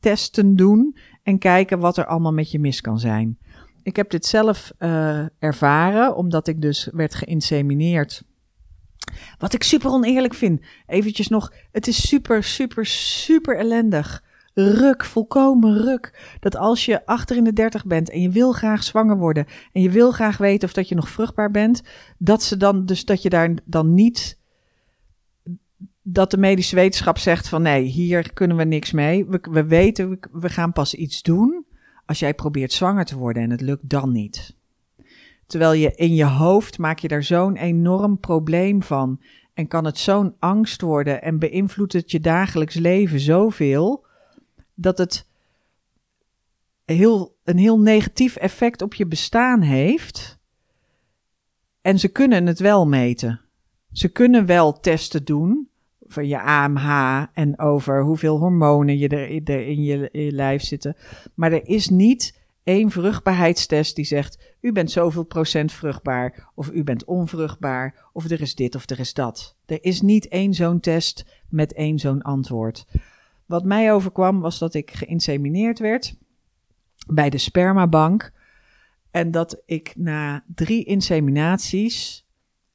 testen 0.01 0.57
doen 0.57 0.97
en 1.23 1.39
kijken 1.39 1.79
wat 1.79 1.97
er 1.97 2.07
allemaal 2.07 2.33
met 2.33 2.51
je 2.51 2.59
mis 2.59 2.81
kan 2.81 2.99
zijn. 2.99 3.39
Ik 3.83 3.97
heb 3.97 4.11
dit 4.11 4.27
zelf 4.27 4.73
uh, 4.79 5.25
ervaren, 5.39 6.17
omdat 6.17 6.47
ik 6.47 6.63
dus 6.63 6.89
werd 6.93 7.15
geïnsemineerd. 7.15 8.25
Wat 9.39 9.55
ik 9.55 9.63
super 9.63 9.91
oneerlijk 9.91 10.35
vind. 10.35 10.61
Eventjes 10.87 11.29
nog, 11.29 11.53
het 11.73 11.87
is 11.87 12.09
super, 12.09 12.45
super, 12.45 12.87
super 12.87 13.59
ellendig 13.59 14.23
ruk, 14.55 15.05
volkomen 15.05 15.77
ruk. 15.77 16.37
Dat 16.41 16.57
als 16.57 16.85
je 16.85 17.07
achter 17.07 17.37
in 17.37 17.45
de 17.45 17.53
dertig 17.53 17.87
bent 17.87 18.11
en 18.11 18.21
je 18.21 18.31
wil 18.31 18.53
graag 18.53 18.83
zwanger 18.83 19.17
worden 19.17 19.47
en 19.73 19.83
je 19.83 19.91
wil 19.91 20.11
graag 20.11 20.37
weten 20.37 20.69
of 20.69 20.75
dat 20.75 20.89
je 20.89 20.95
nog 20.95 21.09
vruchtbaar 21.09 21.51
bent, 21.51 21.83
dat 22.19 22.43
ze 22.43 22.57
dan 22.57 22.87
dus 22.87 23.05
dat 23.05 23.23
je 23.23 23.29
daar 23.29 23.55
dan 23.65 23.95
niet 23.95 24.39
dat 26.03 26.31
de 26.31 26.37
medische 26.37 26.75
wetenschap 26.75 27.19
zegt 27.19 27.49
van 27.49 27.63
nee, 27.63 27.83
hier 27.83 28.33
kunnen 28.33 28.57
we 28.57 28.65
niks 28.65 28.93
mee. 28.93 29.27
We, 29.27 29.41
we 29.51 29.65
weten, 29.65 30.11
we, 30.11 30.19
we 30.33 30.49
gaan 30.49 30.73
pas 30.73 30.95
iets 30.95 31.23
doen 31.23 31.67
als 32.07 32.19
jij 32.19 32.35
probeert 32.35 32.73
zwanger 32.73 33.05
te 33.05 33.17
worden 33.17 33.43
en 33.43 33.51
het 33.51 33.61
lukt 33.61 33.89
dan 33.89 34.13
niet. 34.13 34.57
Terwijl 35.55 35.73
je 35.73 35.95
in 35.95 36.15
je 36.15 36.25
hoofd 36.25 36.79
maak 36.79 36.99
je 36.99 37.09
daar 37.09 37.23
zo'n 37.23 37.57
enorm 37.57 38.19
probleem 38.21 38.83
van 38.83 39.21
en 39.53 39.69
kan 39.69 39.85
het 39.85 39.99
zo'n 39.99 40.35
angst 40.39 40.81
worden 40.81 41.23
en 41.23 41.39
beïnvloedt 41.39 41.93
het 41.93 42.11
je 42.11 42.21
dagelijks 42.21 42.75
leven 42.75 43.21
zoveel 43.21 44.07
dat 44.75 44.99
het 44.99 45.29
heel, 46.85 47.37
een 47.45 47.59
heel 47.59 47.81
negatief 47.81 48.37
effect 48.37 48.83
op 48.83 48.95
je 48.95 49.07
bestaan 49.07 49.61
heeft. 49.61 50.39
En 51.81 51.99
ze 51.99 52.09
kunnen 52.09 52.47
het 52.47 52.59
wel 52.59 52.87
meten. 52.87 53.41
Ze 53.93 54.09
kunnen 54.09 54.47
wel 54.47 54.81
testen 54.81 55.25
doen 55.25 55.69
van 56.01 56.27
je 56.27 56.41
AMH 56.41 57.23
en 57.33 57.59
over 57.59 58.03
hoeveel 58.03 58.39
hormonen 58.39 58.99
je 58.99 59.09
er, 59.09 59.29
in, 59.67 59.83
je, 59.83 60.09
in 60.11 60.23
je 60.25 60.33
lijf 60.33 60.63
zitten. 60.63 60.97
Maar 61.35 61.53
er 61.53 61.67
is 61.69 61.89
niet 61.89 62.43
één 62.65 62.91
vruchtbaarheidstest 62.91 63.97
die 63.97 64.05
zegt: 64.05 64.55
u 64.61 64.73
bent 64.73 64.91
zoveel 64.91 65.25
procent 65.25 65.73
vruchtbaar, 65.73 66.51
of 66.55 66.71
u 66.71 66.85
bent 66.85 67.05
onvruchtbaar, 67.05 68.09
of 68.13 68.31
er 68.31 68.41
is 68.41 68.55
dit 68.55 68.75
of 68.75 68.91
er 68.91 68.99
is 68.99 69.15
dat. 69.15 69.57
Er 69.67 69.85
is 69.85 70.01
niet 70.01 70.29
één 70.29 70.55
zo'n 70.55 70.81
test 70.81 71.43
met 71.49 71.73
één 71.73 71.99
zo'n 71.99 72.23
antwoord. 72.23 72.87
Wat 73.47 73.65
mij 73.65 73.93
overkwam 73.93 74.41
was 74.41 74.59
dat 74.59 74.75
ik 74.75 74.91
geïnsemineerd 74.91 75.79
werd 75.79 76.17
bij 77.07 77.31
de 77.31 77.39
spermabank. 77.39 78.33
En 79.11 79.31
dat 79.31 79.63
ik 79.67 79.93
na 79.97 80.45
drie 80.55 80.85
inseminaties 80.85 82.27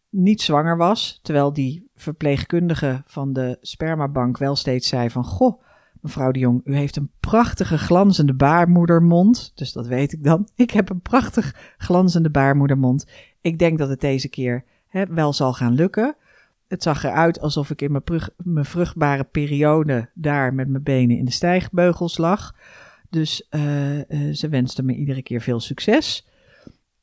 niet 0.09 0.41
zwanger 0.41 0.77
was. 0.77 1.19
Terwijl 1.21 1.53
die 1.53 1.89
verpleegkundige 1.95 3.03
van 3.05 3.33
de 3.33 3.57
spermabank 3.61 4.37
wel 4.37 4.55
steeds 4.55 4.87
zei 4.87 5.09
van... 5.09 5.23
Goh, 5.23 5.61
Mevrouw 5.99 6.31
de 6.31 6.39
Jong, 6.39 6.61
u 6.63 6.75
heeft 6.75 6.95
een 6.95 7.09
prachtige 7.19 7.77
glanzende 7.77 8.33
baarmoedermond. 8.33 9.51
Dus 9.55 9.73
dat 9.73 9.87
weet 9.87 10.13
ik 10.13 10.23
dan. 10.23 10.47
Ik 10.55 10.71
heb 10.71 10.89
een 10.89 11.01
prachtig 11.01 11.75
glanzende 11.77 12.29
baarmoedermond. 12.29 13.07
Ik 13.41 13.59
denk 13.59 13.77
dat 13.77 13.89
het 13.89 14.01
deze 14.01 14.29
keer 14.29 14.63
hè, 14.87 15.05
wel 15.05 15.33
zal 15.33 15.53
gaan 15.53 15.73
lukken. 15.73 16.15
Het 16.67 16.83
zag 16.83 17.03
eruit 17.03 17.41
alsof 17.41 17.69
ik 17.69 17.81
in 17.81 18.01
mijn, 18.37 18.65
vruchtbare 18.65 19.23
periode 19.23 20.09
daar 20.13 20.53
met 20.53 20.67
mijn 20.67 20.83
benen 20.83 21.17
in 21.17 21.25
de 21.25 21.31
stijgbeugels 21.31 22.17
lag. 22.17 22.55
Dus 23.09 23.47
uh, 23.49 23.97
uh, 23.97 24.33
ze 24.33 24.49
wenste 24.49 24.83
me 24.83 24.93
iedere 24.93 25.21
keer 25.21 25.41
veel 25.41 25.59
succes. 25.59 26.27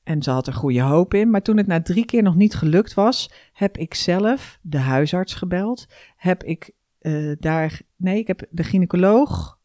En 0.02 0.22
ze 0.22 0.30
had 0.30 0.46
er 0.46 0.52
goede 0.52 0.80
hoop 0.80 1.14
in. 1.14 1.30
Maar 1.30 1.42
toen 1.42 1.56
het 1.56 1.66
na 1.66 1.82
drie 1.82 2.04
keer 2.04 2.22
nog 2.22 2.34
niet 2.34 2.54
gelukt 2.54 2.94
was, 2.94 3.30
heb 3.52 3.76
ik 3.76 3.94
zelf 3.94 4.58
de 4.62 4.78
huisarts 4.78 5.34
gebeld. 5.34 5.86
Heb 6.16 6.44
ik 6.44 6.70
uh, 7.06 7.32
daar, 7.38 7.80
nee, 7.96 8.18
ik 8.18 8.26
heb 8.26 8.46
de 8.50 8.64
gynaecoloog, 8.64 9.58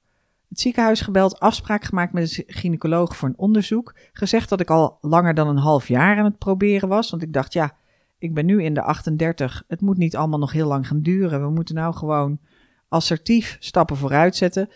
het 0.50 0.60
ziekenhuis 0.60 1.02
gebeld, 1.02 1.40
afspraak 1.40 1.84
gemaakt 1.84 2.14
met 2.14 2.30
de 2.30 2.44
gynaecoloog 2.48 3.16
voor 3.18 3.30
een 3.30 3.38
onderzoek. 3.38 3.96
Gezegd 4.14 4.50
dat 4.50 4.60
ik 4.60 4.70
al 4.70 4.98
langer 5.02 5.34
dan 5.34 5.48
een 5.48 5.58
half 5.58 5.88
jaar 5.88 6.18
aan 6.18 6.26
het 6.26 6.38
proberen 6.38 6.90
was. 6.90 7.10
Want 7.10 7.24
ik 7.24 7.34
dacht, 7.34 7.54
ja, 7.54 7.76
ik 8.18 8.34
ben 8.34 8.46
nu 8.46 8.64
in 8.64 8.74
de 8.74 8.82
38. 8.82 9.64
Het 9.68 9.82
moet 9.82 9.98
niet 9.98 10.16
allemaal 10.16 10.40
nog 10.40 10.52
heel 10.52 10.68
lang 10.68 10.88
gaan 10.88 11.02
duren. 11.02 11.42
We 11.42 11.50
moeten 11.50 11.76
nou 11.76 11.94
gewoon 11.94 12.40
assertief 12.88 13.58
stappen 13.60 13.98
vooruit 13.98 14.36
zetten. 14.36 14.70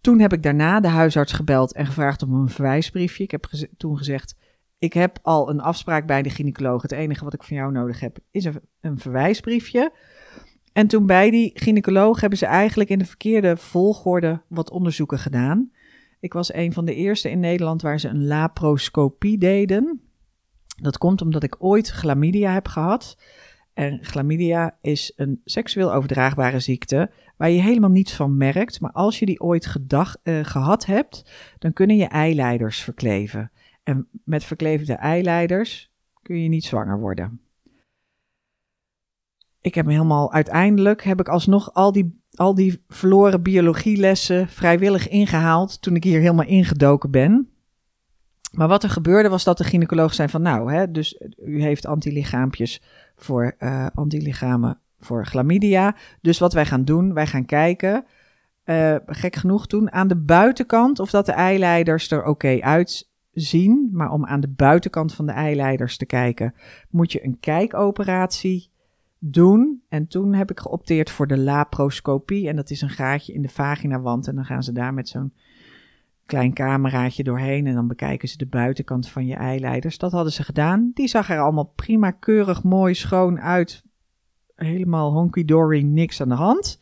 Toen 0.00 0.20
heb 0.20 0.32
ik 0.32 0.42
daarna 0.42 0.80
de 0.80 0.88
huisarts 0.88 1.32
gebeld 1.32 1.72
en 1.74 1.86
gevraagd 1.86 2.22
om 2.22 2.34
een 2.34 2.48
verwijsbriefje. 2.48 3.24
Ik 3.24 3.30
heb 3.30 3.44
toen 3.76 3.96
gezegd: 3.96 4.36
Ik 4.78 4.92
heb 4.92 5.18
al 5.22 5.50
een 5.50 5.60
afspraak 5.60 6.06
bij 6.06 6.22
de 6.22 6.30
gynaecoloog. 6.30 6.82
Het 6.82 6.92
enige 6.92 7.24
wat 7.24 7.34
ik 7.34 7.42
van 7.42 7.56
jou 7.56 7.72
nodig 7.72 8.00
heb 8.00 8.18
is 8.30 8.44
een 8.80 8.98
verwijsbriefje. 8.98 9.92
En 10.72 10.86
toen 10.86 11.06
bij 11.06 11.30
die 11.30 11.50
gynaecoloog 11.54 12.20
hebben 12.20 12.38
ze 12.38 12.46
eigenlijk 12.46 12.90
in 12.90 12.98
de 12.98 13.04
verkeerde 13.04 13.56
volgorde 13.56 14.42
wat 14.48 14.70
onderzoeken 14.70 15.18
gedaan. 15.18 15.70
Ik 16.20 16.32
was 16.32 16.54
een 16.54 16.72
van 16.72 16.84
de 16.84 16.94
eerste 16.94 17.30
in 17.30 17.40
Nederland 17.40 17.82
waar 17.82 18.00
ze 18.00 18.08
een 18.08 18.26
laparoscopie 18.26 19.38
deden. 19.38 20.00
Dat 20.82 20.98
komt 20.98 21.22
omdat 21.22 21.42
ik 21.42 21.56
ooit 21.58 21.88
chlamydia 21.88 22.52
heb 22.52 22.68
gehad. 22.68 23.16
En 23.74 24.04
chlamydia 24.04 24.76
is 24.80 25.12
een 25.16 25.40
seksueel 25.44 25.92
overdraagbare 25.92 26.60
ziekte 26.60 27.10
waar 27.36 27.50
je 27.50 27.62
helemaal 27.62 27.90
niets 27.90 28.14
van 28.14 28.36
merkt. 28.36 28.80
Maar 28.80 28.92
als 28.92 29.18
je 29.18 29.26
die 29.26 29.40
ooit 29.40 29.66
gedag, 29.66 30.16
uh, 30.22 30.44
gehad 30.44 30.86
hebt, 30.86 31.30
dan 31.58 31.72
kunnen 31.72 31.96
je 31.96 32.04
eileiders 32.04 32.80
verkleven. 32.80 33.50
En 33.82 34.08
met 34.24 34.44
verkleefde 34.44 34.92
eileiders 34.92 35.92
kun 36.22 36.42
je 36.42 36.48
niet 36.48 36.64
zwanger 36.64 37.00
worden. 37.00 37.40
Ik 39.62 39.74
heb 39.74 39.86
me 39.86 39.92
helemaal 39.92 40.32
uiteindelijk 40.32 41.04
heb 41.04 41.20
ik 41.20 41.28
alsnog 41.28 41.74
al 41.74 41.92
die, 41.92 42.20
al 42.34 42.54
die 42.54 42.84
verloren 42.88 43.42
biologielessen 43.42 44.48
vrijwillig 44.48 45.08
ingehaald 45.08 45.82
toen 45.82 45.96
ik 45.96 46.04
hier 46.04 46.20
helemaal 46.20 46.46
ingedoken 46.46 47.10
ben. 47.10 47.48
Maar 48.52 48.68
wat 48.68 48.82
er 48.82 48.90
gebeurde 48.90 49.28
was 49.28 49.44
dat 49.44 49.58
de 49.58 49.64
gynaecoloog 49.64 50.14
zei 50.14 50.28
van 50.28 50.42
nou, 50.42 50.72
hè, 50.72 50.90
dus 50.90 51.22
u 51.44 51.62
heeft 51.62 51.86
antilichaampjes 51.86 52.82
voor 53.16 53.54
uh, 53.58 53.86
antilichamen 53.94 54.78
voor 55.00 55.26
chlamydia. 55.26 55.96
Dus 56.20 56.38
wat 56.38 56.52
wij 56.52 56.66
gaan 56.66 56.84
doen, 56.84 57.14
wij 57.14 57.26
gaan 57.26 57.44
kijken, 57.44 58.04
uh, 58.64 58.96
gek 59.06 59.36
genoeg 59.36 59.66
toen, 59.66 59.92
aan 59.92 60.08
de 60.08 60.16
buitenkant 60.16 60.98
of 60.98 61.10
dat 61.10 61.26
de 61.26 61.32
eileiders 61.32 62.10
er 62.10 62.24
oké 62.24 62.60
uitzien. 62.60 63.88
Maar 63.92 64.10
om 64.10 64.26
aan 64.26 64.40
de 64.40 64.48
buitenkant 64.48 65.14
van 65.14 65.26
de 65.26 65.32
eileiders 65.32 65.96
te 65.96 66.06
kijken, 66.06 66.54
moet 66.90 67.12
je 67.12 67.24
een 67.24 67.40
kijkoperatie 67.40 68.71
doen. 69.24 69.82
En 69.88 70.06
toen 70.06 70.34
heb 70.34 70.50
ik 70.50 70.60
geopteerd 70.60 71.10
voor 71.10 71.26
de 71.26 71.38
laparoscopie. 71.38 72.48
En 72.48 72.56
dat 72.56 72.70
is 72.70 72.80
een 72.80 72.90
gaatje 72.90 73.32
in 73.32 73.42
de 73.42 73.48
vaginawand. 73.48 74.26
En 74.26 74.34
dan 74.34 74.44
gaan 74.44 74.62
ze 74.62 74.72
daar 74.72 74.94
met 74.94 75.08
zo'n 75.08 75.32
klein 76.26 76.52
cameraatje 76.52 77.22
doorheen 77.22 77.66
en 77.66 77.74
dan 77.74 77.86
bekijken 77.86 78.28
ze 78.28 78.36
de 78.36 78.46
buitenkant 78.46 79.08
van 79.08 79.26
je 79.26 79.34
eileiders. 79.34 79.98
Dat 79.98 80.12
hadden 80.12 80.32
ze 80.32 80.42
gedaan. 80.42 80.90
Die 80.94 81.08
zag 81.08 81.30
er 81.30 81.40
allemaal 81.40 81.72
prima, 81.76 82.10
keurig, 82.10 82.62
mooi, 82.62 82.94
schoon 82.94 83.40
uit. 83.40 83.84
Helemaal 84.54 85.12
honky-dory, 85.12 85.82
niks 85.82 86.20
aan 86.20 86.28
de 86.28 86.34
hand. 86.34 86.80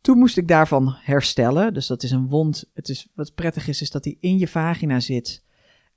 Toen 0.00 0.18
moest 0.18 0.36
ik 0.36 0.48
daarvan 0.48 0.94
herstellen. 0.98 1.74
Dus 1.74 1.86
dat 1.86 2.02
is 2.02 2.10
een 2.10 2.28
wond. 2.28 2.70
Het 2.74 2.88
is, 2.88 3.08
wat 3.14 3.34
prettig 3.34 3.68
is, 3.68 3.82
is 3.82 3.90
dat 3.90 4.02
die 4.02 4.18
in 4.20 4.38
je 4.38 4.48
vagina 4.48 5.00
zit. 5.00 5.44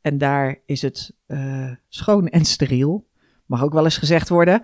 En 0.02 0.18
daar 0.18 0.62
is 0.66 0.82
het 0.82 1.14
uh, 1.28 1.72
schoon 1.88 2.28
en 2.28 2.46
steriel. 2.46 3.08
Mag 3.46 3.64
ook 3.64 3.74
wel 3.74 3.84
eens 3.84 3.98
gezegd 3.98 4.30
worden. 4.30 4.64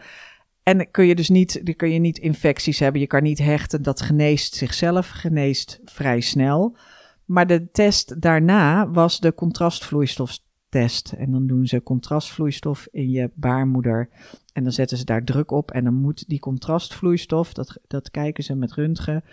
En 0.64 0.92
kun 0.92 1.06
je 1.06 1.16
dus 1.16 1.30
niet, 1.30 1.76
kun 1.76 1.92
je 1.92 2.00
niet 2.00 2.18
infecties 2.18 2.80
hebben. 2.80 3.02
Je 3.02 3.08
kan 3.08 3.24
niet 3.24 3.40
hechten. 3.40 3.82
Dat 3.82 4.02
geneest 4.02 4.56
zichzelf, 4.56 5.10
geneest 5.10 5.80
vrij 5.86 6.20
snel. 6.20 6.78
Maar 7.26 7.48
de 7.48 7.72
test 7.72 8.22
daarna 8.22 8.90
was 8.90 9.20
de 9.20 9.34
contrastvloeistoftest. 9.34 11.12
En 11.18 11.32
dan 11.32 11.48
doen 11.48 11.66
ze 11.68 11.84
contrastvloeistof 11.84 12.88
in 12.92 13.10
je 13.10 13.32
baarmoeder. 13.34 14.10
En 14.54 14.64
dan 14.64 14.72
zetten 14.72 14.98
ze 14.98 15.06
daar 15.06 15.24
druk 15.24 15.52
op. 15.52 15.72
En 15.72 15.84
dan 15.84 15.94
moet 15.94 16.30
die 16.30 16.40
contrastvloeistof, 16.40 17.54
dat, 17.54 17.80
dat 17.88 18.12
kijken 18.12 18.44
ze 18.44 18.56
met 18.56 18.74
röntgen, 18.74 19.24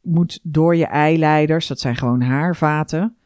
moet 0.00 0.40
door 0.42 0.76
je 0.76 0.86
eileiders, 0.86 1.66
dat 1.66 1.80
zijn 1.80 1.96
gewoon 1.96 2.22
haarvaten. 2.22 3.16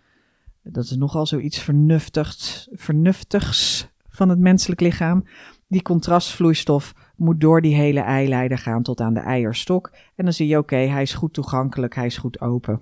Dat 0.62 0.84
is 0.84 0.96
nogal 0.96 1.26
zoiets 1.26 1.58
vernuftigs, 1.58 2.68
vernuftigs 2.72 3.88
van 4.08 4.28
het 4.28 4.38
menselijk 4.38 4.80
lichaam. 4.80 5.24
Die 5.66 5.82
contrastvloeistof 5.82 6.94
moet 7.16 7.40
door 7.40 7.60
die 7.60 7.74
hele 7.74 8.00
eileider 8.00 8.58
gaan 8.58 8.82
tot 8.82 9.00
aan 9.00 9.14
de 9.14 9.20
eierstok. 9.20 9.92
En 10.14 10.24
dan 10.24 10.32
zie 10.32 10.46
je, 10.46 10.58
oké, 10.58 10.76
hij 10.76 11.02
is 11.02 11.14
goed 11.14 11.32
toegankelijk, 11.32 11.94
hij 11.94 12.06
is 12.06 12.16
goed 12.16 12.40
open. 12.40 12.80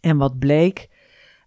En 0.00 0.16
wat 0.16 0.38
bleek, 0.38 0.88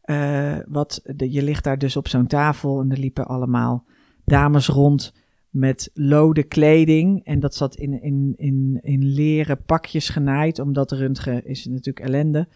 uh, 0.06 0.58
wat, 0.68 1.02
de, 1.04 1.32
je 1.32 1.44
ligt 1.44 1.64
daar 1.64 1.78
dus 1.78 1.96
op 1.96 2.08
zo'n 2.08 2.28
tafel 2.28 2.82
en 2.82 2.92
er 2.92 2.98
liepen 2.98 3.28
allemaal 3.28 3.86
dames 4.26 4.68
rond 4.68 5.14
met 5.50 5.92
lode 5.94 6.44
kleding. 6.44 7.26
En 7.26 7.40
dat 7.40 7.56
zat 7.56 7.76
in, 7.76 8.02
in, 8.02 8.34
in, 8.36 8.80
in 8.82 9.04
leren 9.04 9.64
pakjes 9.64 10.10
genaaid, 10.10 10.60
omdat 10.60 10.92
röntgen 10.92 11.46
is 11.46 11.66
natuurlijk 11.66 12.06
ellende. 12.06 12.48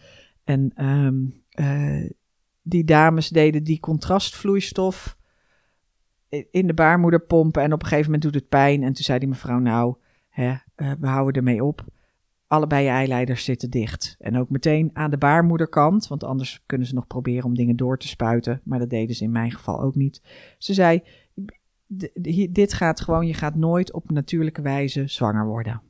En 0.44 0.84
um, 0.84 1.42
uh, 1.60 2.10
die 2.62 2.84
dames 2.84 3.28
deden 3.28 3.64
die 3.64 3.80
contrastvloeistof 3.80 5.17
in 6.50 6.66
de 6.66 6.74
baarmoeder 6.74 7.20
pompen. 7.20 7.62
En 7.62 7.72
op 7.72 7.82
een 7.82 7.88
gegeven 7.88 8.10
moment 8.10 8.22
doet 8.22 8.34
het 8.34 8.48
pijn. 8.48 8.82
En 8.82 8.92
toen 8.92 9.04
zei 9.04 9.18
die 9.18 9.28
mevrouw, 9.28 9.58
nou, 9.58 9.96
hè, 10.28 10.50
uh, 10.50 10.92
we 11.00 11.06
houden 11.06 11.34
ermee 11.34 11.64
op 11.64 11.86
allebei 12.48 12.84
je 12.84 12.90
eileiders 12.90 13.44
zitten 13.44 13.70
dicht. 13.70 14.16
En 14.18 14.36
ook 14.36 14.50
meteen 14.50 14.90
aan 14.92 15.10
de 15.10 15.18
baarmoederkant, 15.18 16.08
want 16.08 16.24
anders 16.24 16.62
kunnen 16.66 16.86
ze 16.86 16.94
nog 16.94 17.06
proberen 17.06 17.44
om 17.44 17.54
dingen 17.54 17.76
door 17.76 17.98
te 17.98 18.08
spuiten. 18.08 18.60
Maar 18.64 18.78
dat 18.78 18.90
deden 18.90 19.16
ze 19.16 19.24
in 19.24 19.32
mijn 19.32 19.50
geval 19.50 19.80
ook 19.80 19.94
niet. 19.94 20.22
Ze 20.58 20.74
zei: 20.74 21.02
Dit 22.50 22.72
gaat 22.72 23.00
gewoon, 23.00 23.26
je 23.26 23.34
gaat 23.34 23.54
nooit 23.54 23.92
op 23.92 24.10
natuurlijke 24.10 24.62
wijze 24.62 25.06
zwanger 25.06 25.46
worden. 25.46 25.82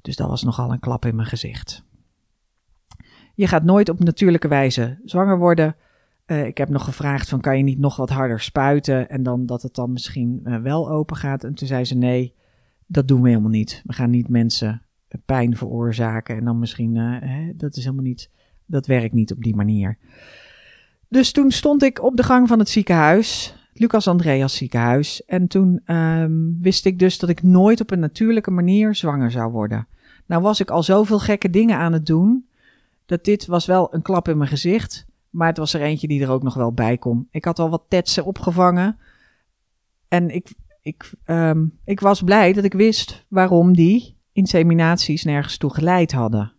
Dus 0.00 0.16
dat 0.16 0.28
was 0.28 0.42
nogal 0.42 0.72
een 0.72 0.80
klap 0.80 1.04
in 1.04 1.16
mijn 1.16 1.28
gezicht. 1.28 1.84
Je 3.34 3.46
gaat 3.46 3.64
nooit 3.64 3.88
op 3.88 3.98
natuurlijke 3.98 4.48
wijze 4.48 5.00
zwanger 5.04 5.38
worden. 5.38 5.76
Uh, 6.26 6.46
ik 6.46 6.58
heb 6.58 6.68
nog 6.68 6.84
gevraagd 6.84 7.28
van 7.28 7.40
kan 7.40 7.56
je 7.56 7.62
niet 7.62 7.78
nog 7.78 7.96
wat 7.96 8.10
harder 8.10 8.40
spuiten 8.40 9.08
en 9.08 9.22
dan 9.22 9.46
dat 9.46 9.62
het 9.62 9.74
dan 9.74 9.92
misschien 9.92 10.40
uh, 10.44 10.56
wel 10.56 10.90
open 10.90 11.16
gaat. 11.16 11.44
En 11.44 11.54
toen 11.54 11.66
zei 11.66 11.84
ze 11.84 11.94
nee, 11.94 12.34
dat 12.86 13.08
doen 13.08 13.22
we 13.22 13.28
helemaal 13.28 13.50
niet. 13.50 13.82
We 13.84 13.92
gaan 13.92 14.10
niet 14.10 14.28
mensen 14.28 14.82
pijn 15.24 15.56
veroorzaken. 15.56 16.36
En 16.36 16.44
dan 16.44 16.58
misschien, 16.58 16.96
hè, 16.96 17.52
dat 17.56 17.76
is 17.76 17.84
helemaal 17.84 18.04
niet, 18.04 18.30
dat 18.66 18.86
werkt 18.86 19.14
niet 19.14 19.32
op 19.32 19.42
die 19.42 19.56
manier. 19.56 19.98
Dus 21.08 21.32
toen 21.32 21.50
stond 21.50 21.82
ik 21.82 22.02
op 22.02 22.16
de 22.16 22.22
gang 22.22 22.48
van 22.48 22.58
het 22.58 22.68
ziekenhuis, 22.68 23.56
Lucas 23.72 24.08
Andreas 24.08 24.56
ziekenhuis. 24.56 25.24
En 25.24 25.46
toen 25.46 25.94
um, 25.96 26.58
wist 26.60 26.86
ik 26.86 26.98
dus 26.98 27.18
dat 27.18 27.30
ik 27.30 27.42
nooit 27.42 27.80
op 27.80 27.90
een 27.90 28.00
natuurlijke 28.00 28.50
manier 28.50 28.94
zwanger 28.94 29.30
zou 29.30 29.52
worden. 29.52 29.86
Nou 30.26 30.42
was 30.42 30.60
ik 30.60 30.70
al 30.70 30.82
zoveel 30.82 31.18
gekke 31.18 31.50
dingen 31.50 31.76
aan 31.76 31.92
het 31.92 32.06
doen, 32.06 32.46
dat 33.06 33.24
dit 33.24 33.46
was 33.46 33.66
wel 33.66 33.94
een 33.94 34.02
klap 34.02 34.28
in 34.28 34.36
mijn 34.36 34.50
gezicht. 34.50 35.06
Maar 35.32 35.48
het 35.48 35.56
was 35.56 35.74
er 35.74 35.80
eentje 35.80 36.08
die 36.08 36.22
er 36.22 36.30
ook 36.30 36.42
nog 36.42 36.54
wel 36.54 36.72
bij 36.72 36.98
kon. 36.98 37.28
Ik 37.30 37.44
had 37.44 37.58
al 37.58 37.70
wat 37.70 37.84
tetsen 37.88 38.24
opgevangen. 38.24 38.98
En 40.08 40.30
ik, 40.30 40.54
ik, 40.82 41.12
um, 41.26 41.78
ik 41.84 42.00
was 42.00 42.22
blij 42.22 42.52
dat 42.52 42.64
ik 42.64 42.72
wist 42.72 43.26
waarom 43.28 43.74
die 43.74 44.16
inseminaties 44.32 45.24
nergens 45.24 45.56
toe 45.56 45.74
geleid 45.74 46.12
hadden. 46.12 46.52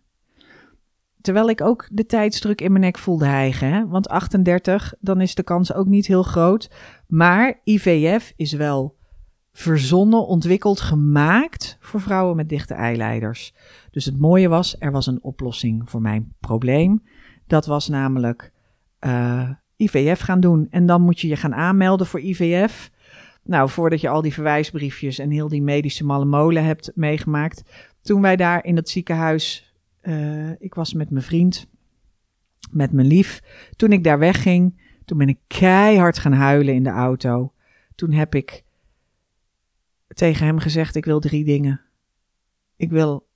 Terwijl 1.20 1.48
ik 1.48 1.60
ook 1.60 1.88
de 1.92 2.06
tijdsdruk 2.06 2.60
in 2.60 2.70
mijn 2.72 2.84
nek 2.84 2.98
voelde 2.98 3.26
hijgen. 3.26 3.72
Hè? 3.72 3.86
Want 3.86 4.08
38, 4.08 4.94
dan 5.00 5.20
is 5.20 5.34
de 5.34 5.42
kans 5.42 5.72
ook 5.72 5.86
niet 5.86 6.06
heel 6.06 6.22
groot. 6.22 6.70
Maar 7.06 7.60
IVF 7.64 8.32
is 8.36 8.52
wel 8.52 8.96
verzonnen, 9.52 10.26
ontwikkeld, 10.26 10.80
gemaakt 10.80 11.76
voor 11.80 12.00
vrouwen 12.00 12.36
met 12.36 12.48
dichte 12.48 12.74
eileiders. 12.74 13.54
Dus 13.90 14.04
het 14.04 14.18
mooie 14.18 14.48
was, 14.48 14.76
er 14.78 14.92
was 14.92 15.06
een 15.06 15.22
oplossing 15.22 15.90
voor 15.90 16.00
mijn 16.00 16.34
probleem. 16.40 17.02
Dat 17.46 17.66
was 17.66 17.88
namelijk 17.88 18.52
eh, 19.04 19.50
IVF 19.76 20.20
gaan 20.20 20.40
doen. 20.40 20.66
En 20.70 20.86
dan 20.86 21.02
moet 21.02 21.20
je 21.20 21.28
je 21.28 21.36
gaan 21.36 21.54
aanmelden 21.54 22.06
voor 22.06 22.20
IVF. 22.20 22.90
Nou, 23.42 23.70
voordat 23.70 24.00
je 24.00 24.08
al 24.08 24.22
die 24.22 24.32
verwijsbriefjes 24.32 25.18
en 25.18 25.30
heel 25.30 25.48
die 25.48 25.62
medische 25.62 26.04
malle 26.04 26.24
molen 26.24 26.64
hebt 26.64 26.92
meegemaakt. 26.94 27.62
Toen 28.02 28.20
wij 28.20 28.36
daar 28.36 28.64
in 28.64 28.76
het 28.76 28.88
ziekenhuis 28.88 29.74
Eh, 30.04 30.60
ik 30.60 30.74
was 30.74 30.94
met 30.94 31.10
mijn 31.10 31.24
vriend, 31.24 31.66
met 32.70 32.92
mijn 32.92 33.06
lief. 33.06 33.42
Toen 33.76 33.92
ik 33.92 34.04
daar 34.04 34.18
wegging, 34.18 34.80
toen 35.04 35.18
ben 35.18 35.28
ik 35.28 35.38
keihard 35.46 36.18
gaan 36.18 36.32
huilen 36.32 36.74
in 36.74 36.82
de 36.82 36.90
auto. 36.90 37.52
Toen 37.94 38.12
heb 38.12 38.34
ik 38.34 38.64
tegen 40.08 40.46
hem 40.46 40.58
gezegd: 40.58 40.94
Ik 40.94 41.04
wil 41.04 41.20
drie 41.20 41.44
dingen. 41.44 41.80
Ik 42.76 42.90
wil 42.90 43.26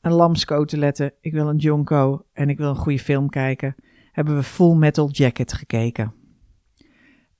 een 0.00 0.12
lamscoteletten, 0.12 1.12
ik 1.20 1.32
wil 1.32 1.48
een 1.48 1.56
jonko 1.56 2.24
en 2.32 2.48
ik 2.48 2.58
wil 2.58 2.68
een 2.68 2.76
goede 2.76 2.98
film 2.98 3.28
kijken. 3.28 3.74
Hebben 4.12 4.36
we 4.36 4.42
Full 4.42 4.74
Metal 4.74 5.10
Jacket 5.10 5.52
gekeken. 5.52 6.14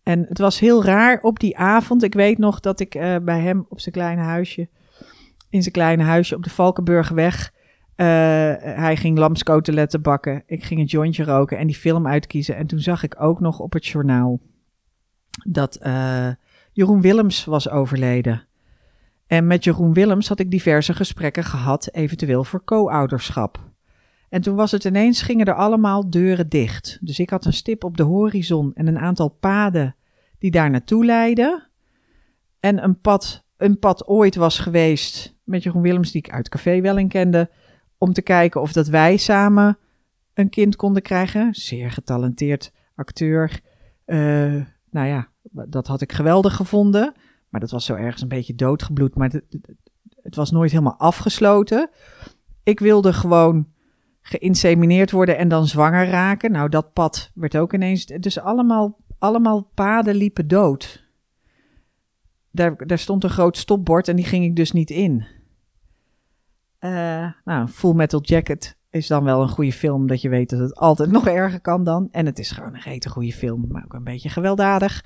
En 0.03 0.25
het 0.29 0.39
was 0.39 0.59
heel 0.59 0.85
raar 0.85 1.21
op 1.21 1.41
die 1.41 1.57
avond. 1.57 2.03
Ik 2.03 2.15
weet 2.15 2.39
nog 2.39 2.61
dat 2.61 2.81
ik 2.81 2.95
uh, 2.95 3.17
bij 3.23 3.41
hem 3.41 3.67
op 3.69 3.81
zijn 3.81 3.95
kleine 3.95 4.23
huisje, 4.23 4.69
in 5.51 5.63
zijn 5.63 5.75
kleine 5.75 6.03
huisje 6.03 6.37
op 6.37 6.43
de 6.43 6.51
Valkenburgweg, 6.51 7.53
uh, 7.97 8.07
hij 8.59 8.97
ging 8.97 9.19
lamskoteletten 9.19 10.03
bakken. 10.03 10.43
Ik 10.47 10.65
ging 10.65 10.81
een 10.81 10.87
jointje 10.87 11.25
roken 11.25 11.59
en 11.59 11.67
die 11.67 11.77
film 11.77 12.07
uitkiezen. 12.07 12.57
En 12.57 12.67
toen 12.67 12.79
zag 12.79 13.03
ik 13.03 13.21
ook 13.21 13.41
nog 13.41 13.59
op 13.61 13.73
het 13.73 13.87
journaal 13.87 14.41
dat 15.49 15.79
uh, 15.83 16.29
Jeroen 16.73 17.01
Willems 17.01 17.45
was 17.45 17.69
overleden. 17.69 18.47
En 19.27 19.47
met 19.47 19.65
Jeroen 19.65 19.93
Willems 19.93 20.29
had 20.29 20.39
ik 20.39 20.51
diverse 20.51 20.95
gesprekken 20.95 21.45
gehad, 21.45 21.89
eventueel 21.93 22.45
voor 22.45 22.65
co-ouderschap. 22.65 23.72
En 24.33 24.43
toen 24.43 24.57
was 24.57 24.71
het 24.71 24.85
ineens, 24.85 25.23
gingen 25.23 25.47
er 25.47 25.55
allemaal 25.55 26.11
deuren 26.11 26.49
dicht. 26.49 26.99
Dus 27.01 27.19
ik 27.19 27.31
had 27.31 27.45
een 27.45 27.53
stip 27.53 27.85
op 27.85 27.97
de 27.97 28.03
horizon 28.03 28.75
en 28.75 28.87
een 28.87 28.99
aantal 28.99 29.29
paden 29.29 29.97
die 30.39 30.51
daar 30.51 30.71
naartoe 30.71 31.05
leidden. 31.05 31.69
En 32.61 32.85
een 32.85 33.01
pad, 33.01 33.45
een 33.57 33.79
pad 33.79 34.07
ooit 34.07 34.35
was 34.35 34.59
geweest 34.59 35.35
met 35.45 35.63
Jeroen 35.63 35.83
Willems, 35.83 36.11
die 36.13 36.23
ik 36.23 36.33
uit 36.33 36.49
café 36.49 36.81
wel 36.81 36.99
in 36.99 37.09
kende, 37.09 37.51
om 37.99 38.13
te 38.13 38.23
kijken 38.23 38.61
of 38.61 38.73
dat 38.73 38.87
wij 38.87 39.17
samen 39.17 39.79
een 40.35 40.49
kind 40.49 40.77
konden 40.77 41.03
krijgen. 41.03 41.55
Zeer 41.55 41.91
getalenteerd 41.91 42.73
acteur. 42.95 43.61
Uh, 44.07 44.65
nou 44.91 45.07
ja, 45.07 45.29
dat 45.51 45.87
had 45.87 46.01
ik 46.01 46.13
geweldig 46.13 46.57
gevonden. 46.57 47.15
Maar 47.49 47.61
dat 47.61 47.71
was 47.71 47.85
zo 47.85 47.95
ergens 47.95 48.23
een 48.23 48.29
beetje 48.29 48.55
doodgebloed. 48.55 49.15
Maar 49.15 49.41
het 50.23 50.37
was 50.37 50.51
nooit 50.51 50.71
helemaal 50.71 50.99
afgesloten. 50.99 51.91
Ik 52.63 52.81
wilde 52.81 53.13
gewoon 53.13 53.72
geïnsemineerd 54.23 55.11
worden 55.11 55.39
en 55.39 55.49
dan 55.49 55.67
zwanger 55.67 56.09
raken. 56.09 56.53
Nou, 56.53 56.69
dat 56.69 56.93
pad 56.93 57.31
werd 57.35 57.57
ook 57.57 57.73
ineens. 57.73 58.07
Dus 58.07 58.39
allemaal, 58.39 58.97
allemaal 59.19 59.71
paden 59.75 60.15
liepen 60.15 60.49
dood. 60.49 61.05
Daar, 62.51 62.87
daar 62.87 62.99
stond 62.99 63.25
een 63.25 63.31
groot 63.31 63.57
stopbord 63.57 64.09
en 64.09 64.17
die 64.17 64.25
ging 64.25 64.45
ik 64.45 64.57
dus 64.57 64.73
niet 64.73 64.91
in. 64.91 65.25
Uh, 66.81 67.31
nou, 67.45 67.67
Full 67.69 67.95
Metal 67.95 68.23
Jacket 68.23 68.77
is 68.91 69.07
dan 69.07 69.25
wel 69.25 69.43
een 69.43 69.49
goede 69.49 69.73
film, 69.73 70.07
dat 70.07 70.21
je 70.21 70.29
weet 70.29 70.51
dat 70.51 70.59
het 70.59 70.75
altijd 70.75 71.11
nog 71.19 71.27
erger 71.27 71.61
kan 71.61 71.85
dan. 71.85 72.09
En 72.11 72.27
het 72.27 72.39
is 72.39 72.51
gewoon 72.51 72.75
een 72.75 72.81
rete 72.81 73.09
goede 73.09 73.33
film, 73.33 73.65
maar 73.69 73.85
ook 73.85 73.95
een 73.95 74.05
beetje 74.05 74.29
gewelddadig. 74.29 75.05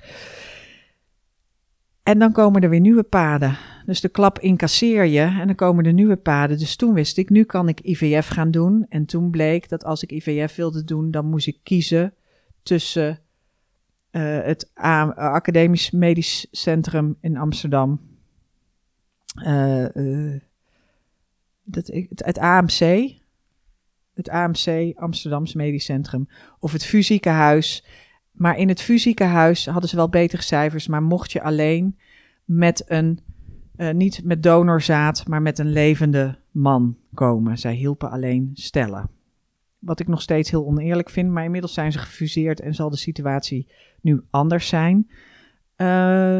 En 2.07 2.19
dan 2.19 2.31
komen 2.31 2.61
er 2.61 2.69
weer 2.69 2.79
nieuwe 2.79 3.03
paden. 3.03 3.57
Dus 3.85 4.01
de 4.01 4.09
klap 4.09 4.39
incasseer 4.39 5.05
je 5.05 5.21
en 5.21 5.47
dan 5.47 5.55
komen 5.55 5.85
er 5.85 5.93
nieuwe 5.93 6.15
paden. 6.15 6.57
Dus 6.57 6.75
toen 6.75 6.93
wist 6.93 7.17
ik, 7.17 7.29
nu 7.29 7.43
kan 7.43 7.67
ik 7.67 7.79
IVF 7.79 8.27
gaan 8.27 8.51
doen. 8.51 8.85
En 8.89 9.05
toen 9.05 9.31
bleek 9.31 9.69
dat 9.69 9.83
als 9.83 10.03
ik 10.03 10.11
IVF 10.11 10.55
wilde 10.55 10.83
doen, 10.83 11.11
dan 11.11 11.25
moest 11.25 11.47
ik 11.47 11.59
kiezen 11.63 12.13
tussen 12.63 13.19
uh, 14.11 14.39
het 14.41 14.71
Academisch 14.73 15.91
Medisch 15.91 16.47
Centrum 16.51 17.17
in 17.21 17.37
Amsterdam. 17.37 18.01
Uh, 19.43 19.85
uh, 19.93 20.41
dat, 21.63 21.87
het, 22.15 22.37
AMC, 22.37 23.11
het 24.13 24.29
AMC, 24.29 24.95
Amsterdams 24.95 25.53
Medisch 25.53 25.85
Centrum, 25.85 26.27
of 26.59 26.71
het 26.71 26.85
Fusiekenhuis. 26.85 27.85
Maar 28.37 28.57
in 28.57 28.67
het 28.67 28.81
Fusiekenhuis 28.81 29.65
hadden 29.65 29.89
ze 29.89 29.95
wel 29.95 30.09
betere 30.09 30.41
cijfers, 30.41 30.87
maar 30.87 31.03
mocht 31.03 31.31
je 31.31 31.41
alleen 31.41 31.97
met 32.45 32.83
een, 32.87 33.19
uh, 33.77 33.91
niet 33.91 34.23
met 34.23 34.43
donorzaad, 34.43 35.27
maar 35.27 35.41
met 35.41 35.59
een 35.59 35.71
levende 35.71 36.39
man 36.51 36.97
komen. 37.13 37.57
Zij 37.57 37.73
hielpen 37.73 38.11
alleen 38.11 38.49
stellen. 38.53 39.09
Wat 39.79 39.99
ik 39.99 40.07
nog 40.07 40.21
steeds 40.21 40.51
heel 40.51 40.65
oneerlijk 40.65 41.09
vind, 41.09 41.31
maar 41.31 41.43
inmiddels 41.43 41.73
zijn 41.73 41.91
ze 41.91 41.99
gefuseerd 41.99 42.59
en 42.59 42.75
zal 42.75 42.89
de 42.89 42.97
situatie 42.97 43.67
nu 44.01 44.21
anders 44.29 44.67
zijn. 44.67 45.09
Uh, 45.77 46.39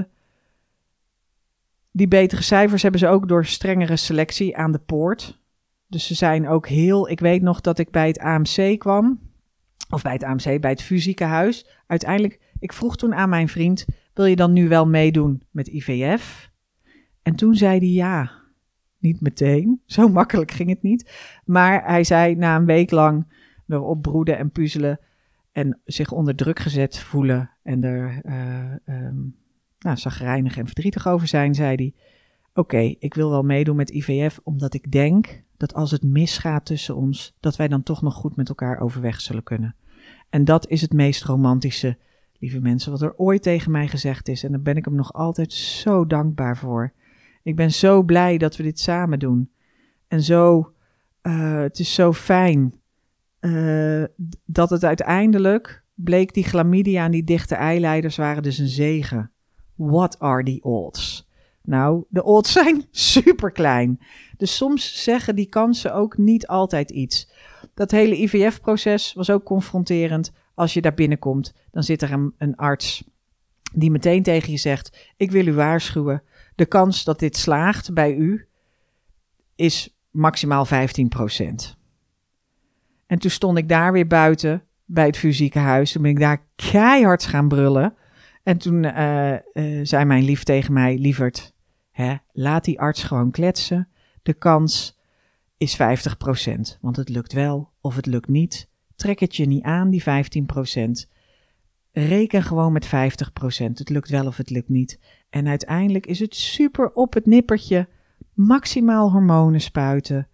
die 1.92 2.08
betere 2.08 2.42
cijfers 2.42 2.82
hebben 2.82 3.00
ze 3.00 3.08
ook 3.08 3.28
door 3.28 3.46
strengere 3.46 3.96
selectie 3.96 4.58
aan 4.58 4.72
de 4.72 4.80
poort. 4.80 5.40
Dus 5.88 6.08
ze 6.08 6.16
zijn 6.16 6.48
ook 6.48 6.68
heel. 6.68 7.10
Ik 7.10 7.20
weet 7.20 7.42
nog 7.42 7.62
dat 7.62 7.80
ik 7.80 7.92
bij 7.92 8.08
het 8.08 8.20
AMC 8.20 8.80
kwam. 8.80 9.27
Of 9.90 10.02
bij 10.02 10.14
het 10.14 10.24
AMC, 10.24 10.62
bij 10.62 10.72
het 10.72 10.82
fysiekenhuis. 10.82 11.68
Uiteindelijk, 11.88 12.40
ik 12.60 12.74
vroeg 12.74 12.98
toen 12.98 13.16
aan 13.16 13.30
mijn 13.30 13.48
vriend: 13.48 13.86
Wil 14.14 14.26
je 14.26 14.36
dan 14.36 14.54
nu 14.54 14.68
wel 14.68 14.88
meedoen 14.88 15.44
met 15.52 15.68
IVF? 15.68 16.52
En 17.22 17.36
toen 17.36 17.56
zei 17.56 17.80
hij 17.80 17.90
ja. 17.90 18.32
Niet 19.00 19.22
meteen, 19.22 19.82
zo 19.86 20.08
makkelijk 20.08 20.52
ging 20.52 20.70
het 20.70 20.82
niet. 20.82 21.12
Maar 21.46 21.84
hij 21.86 22.04
zei 22.04 22.36
na 22.36 22.56
een 22.56 22.66
week 22.66 22.92
lang 22.92 23.34
erop 23.68 24.02
broeden 24.02 24.38
en 24.38 24.52
puzzelen. 24.52 25.00
En 25.52 25.82
zich 25.86 26.12
onder 26.12 26.36
druk 26.36 26.60
gezet 26.60 27.00
voelen. 27.00 27.50
En 27.64 27.84
er. 27.84 28.22
Uh, 28.24 28.96
um, 28.96 29.36
nou, 29.80 29.98
zagrijnig 29.98 30.58
en 30.58 30.66
verdrietig 30.66 31.08
over 31.08 31.28
zijn, 31.28 31.56
zei 31.56 31.76
hij: 31.76 31.94
Oké, 32.54 32.96
ik 33.00 33.14
wil 33.14 33.30
wel 33.30 33.44
meedoen 33.44 33.76
met 33.76 33.90
IVF, 33.90 34.40
omdat 34.44 34.74
ik 34.74 34.92
denk 34.92 35.44
dat 35.58 35.74
als 35.74 35.92
het 35.92 36.04
misgaat 36.04 36.66
tussen 36.66 36.96
ons, 36.96 37.36
dat 37.40 37.56
wij 37.56 37.68
dan 37.68 37.84
toch 37.84 38.02
nog 38.02 38.14
goed 38.14 38.36
met 38.36 38.50
elkaar 38.50 38.80
overweg 38.80 39.22
zullen 39.22 39.44
kunnen. 39.44 39.76
En 40.30 40.46
dat 40.46 40.68
is 40.68 40.82
het 40.82 40.94
meest 40.94 41.24
romantische, 41.24 41.98
lieve 42.40 42.60
mensen, 42.60 42.92
wat 42.92 43.02
er 43.02 43.18
ooit 43.18 43.42
tegen 43.42 43.72
mij 43.72 43.88
gezegd 43.88 44.28
is. 44.28 44.44
En 44.44 44.52
daar 44.52 44.62
ben 44.62 44.78
ik 44.78 44.86
hem 44.86 44.96
nog 44.96 45.14
altijd 45.14 45.54
zo 45.54 46.06
dankbaar 46.06 46.58
voor. 46.58 46.94
Ik 47.44 47.56
ben 47.56 47.72
zo 47.72 48.04
blij 48.04 48.38
dat 48.38 48.56
we 48.56 48.64
dit 48.64 48.80
samen 48.80 49.20
doen. 49.20 49.50
En 50.08 50.22
zo, 50.22 50.74
uh, 51.24 51.60
het 51.60 51.80
is 51.80 51.94
zo 51.94 52.14
fijn 52.14 52.74
uh, 53.42 54.04
dat 54.46 54.70
het 54.70 54.84
uiteindelijk 54.84 55.84
bleek 55.94 56.34
die 56.34 56.44
chlamydia 56.44 57.06
en 57.06 57.12
die 57.12 57.24
dichte 57.24 57.56
eileiders 57.56 58.16
waren 58.18 58.44
dus 58.44 58.58
een 58.58 58.68
zegen. 58.68 59.32
What 59.76 60.20
are 60.20 60.44
the 60.44 60.60
odds? 60.62 61.27
Nou, 61.68 62.04
de 62.10 62.24
odds 62.24 62.52
zijn 62.52 62.86
super 62.92 63.52
klein. 63.52 64.00
Dus 64.38 64.56
soms 64.56 65.04
zeggen 65.04 65.36
die 65.36 65.50
kansen 65.50 65.94
ook 65.94 66.18
niet 66.18 66.48
altijd 66.48 66.92
iets. 66.92 67.30
Dat 67.74 67.92
hele 67.92 68.22
IVF-proces 68.22 69.14
was 69.14 69.30
ook 69.30 69.44
confronterend. 69.44 70.32
Als 70.54 70.74
je 70.74 70.82
daar 70.82 70.94
binnenkomt, 70.94 71.54
dan 71.72 71.84
zit 71.84 72.02
er 72.02 72.32
een, 72.38 72.56
arts 72.56 73.04
die 73.74 73.92
meteen 73.92 74.24
tegen 74.24 74.52
je 74.52 74.58
zegt: 74.58 75.14
Ik 75.18 75.32
wil 75.32 75.48
u 75.48 75.54
waarschuwen. 75.54 76.24
De 76.56 76.66
kans 76.66 77.04
dat 77.04 77.20
dit 77.20 77.38
slaagt 77.38 77.94
bij 77.94 78.16
u 78.16 78.48
is 79.56 79.98
maximaal 80.12 80.68
15%. 80.68 80.70
En 83.08 83.20
toen 83.20 83.32
stond 83.32 83.58
ik 83.58 83.70
daar 83.70 83.92
weer 83.92 84.08
buiten 84.08 84.64
bij 84.86 85.06
het 85.06 85.18
fysieke 85.18 85.60
huis. 85.60 85.92
Toen 85.92 86.02
ben 86.02 86.12
ik 86.12 86.20
daar 86.20 86.46
keihard 86.56 87.26
gaan 87.26 87.48
brullen. 87.48 87.96
En 88.44 88.58
toen 88.58 88.84
uh, 88.84 89.36
zei 89.84 90.06
mijn 90.06 90.24
lief 90.24 90.44
tegen 90.44 90.74
mij, 90.74 90.98
lieverd, 90.98 91.56
hè, 91.98 92.16
laat 92.32 92.64
die 92.64 92.80
arts 92.80 93.04
gewoon 93.04 93.32
kletsen. 93.32 93.88
De 94.24 94.34
kans 94.34 95.00
is 95.58 95.78
50%, 95.78 95.80
want 96.82 96.96
het 96.96 97.10
lukt 97.10 97.34
wel 97.34 97.72
of 97.82 97.96
het 97.96 98.06
lukt 98.06 98.28
niet. 98.28 98.70
Trek 98.96 99.20
het 99.20 99.36
je 99.36 99.46
niet 99.46 99.64
aan, 99.64 99.90
die 99.90 100.04
15%. 100.04 100.06
Reken 101.92 102.44
gewoon 102.44 102.72
met 102.72 102.86
50%. 102.86 102.90
Het 103.74 103.90
lukt 103.90 104.10
wel 104.10 104.28
of 104.28 104.38
het 104.38 104.50
lukt 104.50 104.70
niet. 104.70 105.00
En 105.30 105.48
uiteindelijk 105.48 106.06
is 106.06 106.20
het 106.20 106.36
super 106.36 106.92
op 106.94 107.14
het 107.14 107.26
nippertje. 107.26 107.88
Maximaal 108.34 109.12
hormonen 109.12 109.62
spuiten. 109.62 110.28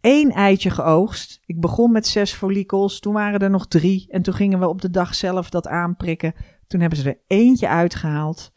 Eén 0.00 0.30
eitje 0.30 0.70
geoogst. 0.70 1.40
Ik 1.46 1.60
begon 1.60 1.92
met 1.92 2.06
zes 2.06 2.32
follicels. 2.32 3.00
Toen 3.00 3.12
waren 3.12 3.40
er 3.40 3.50
nog 3.50 3.66
drie. 3.66 4.06
En 4.10 4.22
toen 4.22 4.34
gingen 4.34 4.58
we 4.58 4.68
op 4.68 4.80
de 4.80 4.90
dag 4.90 5.14
zelf 5.14 5.50
dat 5.50 5.66
aanprikken. 5.66 6.34
Toen 6.66 6.80
hebben 6.80 6.98
ze 6.98 7.08
er 7.08 7.20
eentje 7.26 7.68
uitgehaald. 7.68 8.52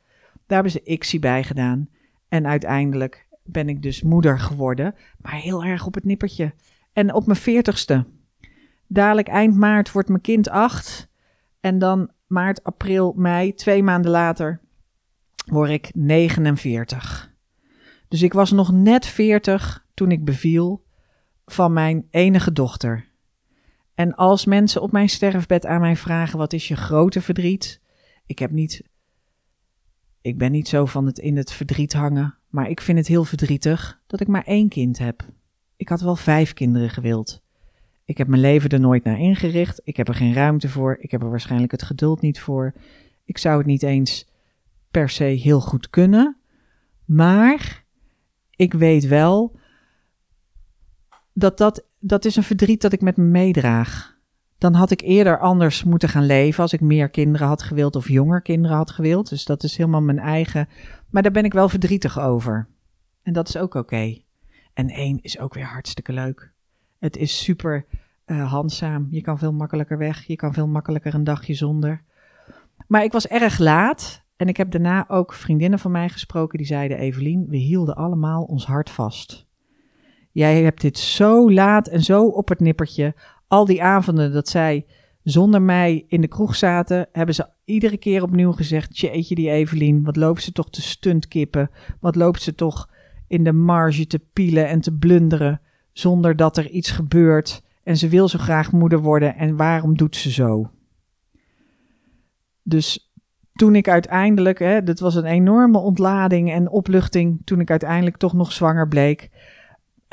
Daar 0.45 0.63
hebben 0.63 0.71
ze 0.71 0.83
ICSI 0.83 1.19
bij 1.19 1.43
gedaan. 1.43 1.89
En 2.33 2.47
uiteindelijk 2.47 3.27
ben 3.43 3.69
ik 3.69 3.81
dus 3.81 4.01
moeder 4.01 4.39
geworden. 4.39 4.95
Maar 5.17 5.33
heel 5.33 5.63
erg 5.63 5.85
op 5.85 5.93
het 5.93 6.03
nippertje. 6.03 6.53
En 6.93 7.13
op 7.13 7.25
mijn 7.25 7.39
veertigste. 7.39 8.05
Dadelijk 8.87 9.27
eind 9.27 9.55
maart 9.55 9.91
wordt 9.91 10.09
mijn 10.09 10.21
kind 10.21 10.49
acht. 10.49 11.09
En 11.59 11.79
dan 11.79 12.11
maart, 12.27 12.63
april, 12.63 13.13
mei, 13.15 13.53
twee 13.53 13.83
maanden 13.83 14.11
later, 14.11 14.61
word 15.45 15.69
ik 15.69 15.91
49. 15.93 17.33
Dus 18.07 18.21
ik 18.21 18.33
was 18.33 18.51
nog 18.51 18.71
net 18.71 19.05
40 19.05 19.85
toen 19.93 20.11
ik 20.11 20.25
beviel 20.25 20.85
van 21.45 21.73
mijn 21.73 22.07
enige 22.09 22.51
dochter. 22.51 23.07
En 23.95 24.15
als 24.15 24.45
mensen 24.45 24.81
op 24.81 24.91
mijn 24.91 25.09
sterfbed 25.09 25.65
aan 25.65 25.81
mij 25.81 25.95
vragen: 25.95 26.37
wat 26.37 26.53
is 26.53 26.67
je 26.67 26.75
grote 26.75 27.21
verdriet? 27.21 27.81
Ik 28.25 28.39
heb 28.39 28.51
niet. 28.51 28.91
Ik 30.23 30.37
ben 30.37 30.51
niet 30.51 30.67
zo 30.67 30.85
van 30.85 31.05
het 31.05 31.19
in 31.19 31.37
het 31.37 31.51
verdriet 31.51 31.93
hangen, 31.93 32.35
maar 32.49 32.69
ik 32.69 32.81
vind 32.81 32.97
het 32.97 33.07
heel 33.07 33.23
verdrietig 33.23 34.01
dat 34.07 34.19
ik 34.19 34.27
maar 34.27 34.43
één 34.43 34.69
kind 34.69 34.97
heb. 34.97 35.25
Ik 35.75 35.89
had 35.89 36.01
wel 36.01 36.15
vijf 36.15 36.53
kinderen 36.53 36.89
gewild. 36.89 37.41
Ik 38.05 38.17
heb 38.17 38.27
mijn 38.27 38.41
leven 38.41 38.69
er 38.69 38.79
nooit 38.79 39.03
naar 39.03 39.19
ingericht. 39.19 39.81
Ik 39.83 39.97
heb 39.97 40.07
er 40.07 40.15
geen 40.15 40.33
ruimte 40.33 40.69
voor. 40.69 40.97
Ik 40.99 41.11
heb 41.11 41.21
er 41.21 41.29
waarschijnlijk 41.29 41.71
het 41.71 41.83
geduld 41.83 42.21
niet 42.21 42.39
voor. 42.39 42.73
Ik 43.25 43.37
zou 43.37 43.57
het 43.57 43.65
niet 43.65 43.83
eens 43.83 44.29
per 44.91 45.09
se 45.09 45.23
heel 45.23 45.61
goed 45.61 45.89
kunnen. 45.89 46.37
Maar 47.05 47.83
ik 48.49 48.73
weet 48.73 49.07
wel 49.07 49.59
dat 51.33 51.57
dat, 51.57 51.85
dat 51.99 52.25
is 52.25 52.35
een 52.35 52.43
verdriet 52.43 52.81
dat 52.81 52.93
ik 52.93 53.01
met 53.01 53.17
me 53.17 53.23
meedraag. 53.23 54.12
Dan 54.63 54.73
had 54.73 54.91
ik 54.91 55.01
eerder 55.01 55.39
anders 55.39 55.83
moeten 55.83 56.09
gaan 56.09 56.25
leven 56.25 56.61
als 56.61 56.73
ik 56.73 56.81
meer 56.81 57.09
kinderen 57.09 57.47
had 57.47 57.63
gewild 57.63 57.95
of 57.95 58.07
jonger 58.07 58.41
kinderen 58.41 58.77
had 58.77 58.91
gewild. 58.91 59.29
Dus 59.29 59.45
dat 59.45 59.63
is 59.63 59.77
helemaal 59.77 60.01
mijn 60.01 60.19
eigen. 60.19 60.69
Maar 61.09 61.21
daar 61.21 61.31
ben 61.31 61.45
ik 61.45 61.53
wel 61.53 61.69
verdrietig 61.69 62.19
over. 62.19 62.67
En 63.23 63.33
dat 63.33 63.47
is 63.47 63.57
ook 63.57 63.73
oké. 63.73 64.17
En 64.73 64.89
één 64.89 65.21
is 65.21 65.39
ook 65.39 65.53
weer 65.53 65.65
hartstikke 65.65 66.13
leuk. 66.13 66.51
Het 66.99 67.17
is 67.17 67.43
super 67.43 67.85
uh, 68.25 68.51
handzaam. 68.51 69.07
Je 69.11 69.21
kan 69.21 69.37
veel 69.37 69.53
makkelijker 69.53 69.97
weg. 69.97 70.23
Je 70.23 70.35
kan 70.35 70.53
veel 70.53 70.67
makkelijker 70.67 71.13
een 71.13 71.23
dagje 71.23 71.53
zonder. 71.53 72.03
Maar 72.87 73.03
ik 73.03 73.11
was 73.11 73.27
erg 73.27 73.59
laat. 73.59 74.23
En 74.35 74.47
ik 74.47 74.57
heb 74.57 74.71
daarna 74.71 75.09
ook 75.09 75.33
vriendinnen 75.33 75.79
van 75.79 75.91
mij 75.91 76.09
gesproken 76.09 76.57
die 76.57 76.67
zeiden: 76.67 76.97
Evelien, 76.97 77.45
we 77.49 77.57
hielden 77.57 77.95
allemaal 77.95 78.43
ons 78.43 78.65
hart 78.65 78.89
vast. 78.89 79.45
Jij 80.31 80.63
hebt 80.63 80.81
dit 80.81 80.97
zo 80.97 81.51
laat 81.51 81.87
en 81.87 82.01
zo 82.01 82.25
op 82.25 82.49
het 82.49 82.59
nippertje. 82.59 83.15
Al 83.53 83.65
die 83.65 83.83
avonden 83.83 84.33
dat 84.33 84.49
zij 84.49 84.85
zonder 85.23 85.61
mij 85.61 86.05
in 86.07 86.21
de 86.21 86.27
kroeg 86.27 86.55
zaten, 86.55 87.07
hebben 87.11 87.35
ze 87.35 87.49
iedere 87.65 87.97
keer 87.97 88.23
opnieuw 88.23 88.51
gezegd: 88.51 88.99
Jeetje, 88.99 89.35
die 89.35 89.49
Evelien, 89.49 90.03
wat 90.03 90.15
loopt 90.15 90.41
ze 90.41 90.51
toch 90.51 90.69
te 90.69 90.81
stuntkippen? 90.81 91.69
Wat 91.99 92.15
loopt 92.15 92.41
ze 92.41 92.55
toch 92.55 92.89
in 93.27 93.43
de 93.43 93.51
marge 93.51 94.07
te 94.07 94.19
pielen 94.33 94.67
en 94.67 94.81
te 94.81 94.91
blunderen 94.91 95.61
zonder 95.91 96.35
dat 96.35 96.57
er 96.57 96.69
iets 96.69 96.91
gebeurt? 96.91 97.61
En 97.83 97.97
ze 97.97 98.07
wil 98.07 98.27
zo 98.27 98.39
graag 98.39 98.71
moeder 98.71 98.99
worden 98.99 99.35
en 99.35 99.55
waarom 99.55 99.97
doet 99.97 100.15
ze 100.15 100.31
zo? 100.31 100.71
Dus 102.63 103.13
toen 103.51 103.75
ik 103.75 103.87
uiteindelijk, 103.87 104.59
hè, 104.59 104.83
dit 104.83 104.99
was 104.99 105.15
een 105.15 105.25
enorme 105.25 105.77
ontlading 105.77 106.51
en 106.51 106.69
opluchting, 106.69 107.41
toen 107.45 107.59
ik 107.59 107.69
uiteindelijk 107.69 108.17
toch 108.17 108.33
nog 108.33 108.51
zwanger 108.51 108.87
bleek. 108.87 109.29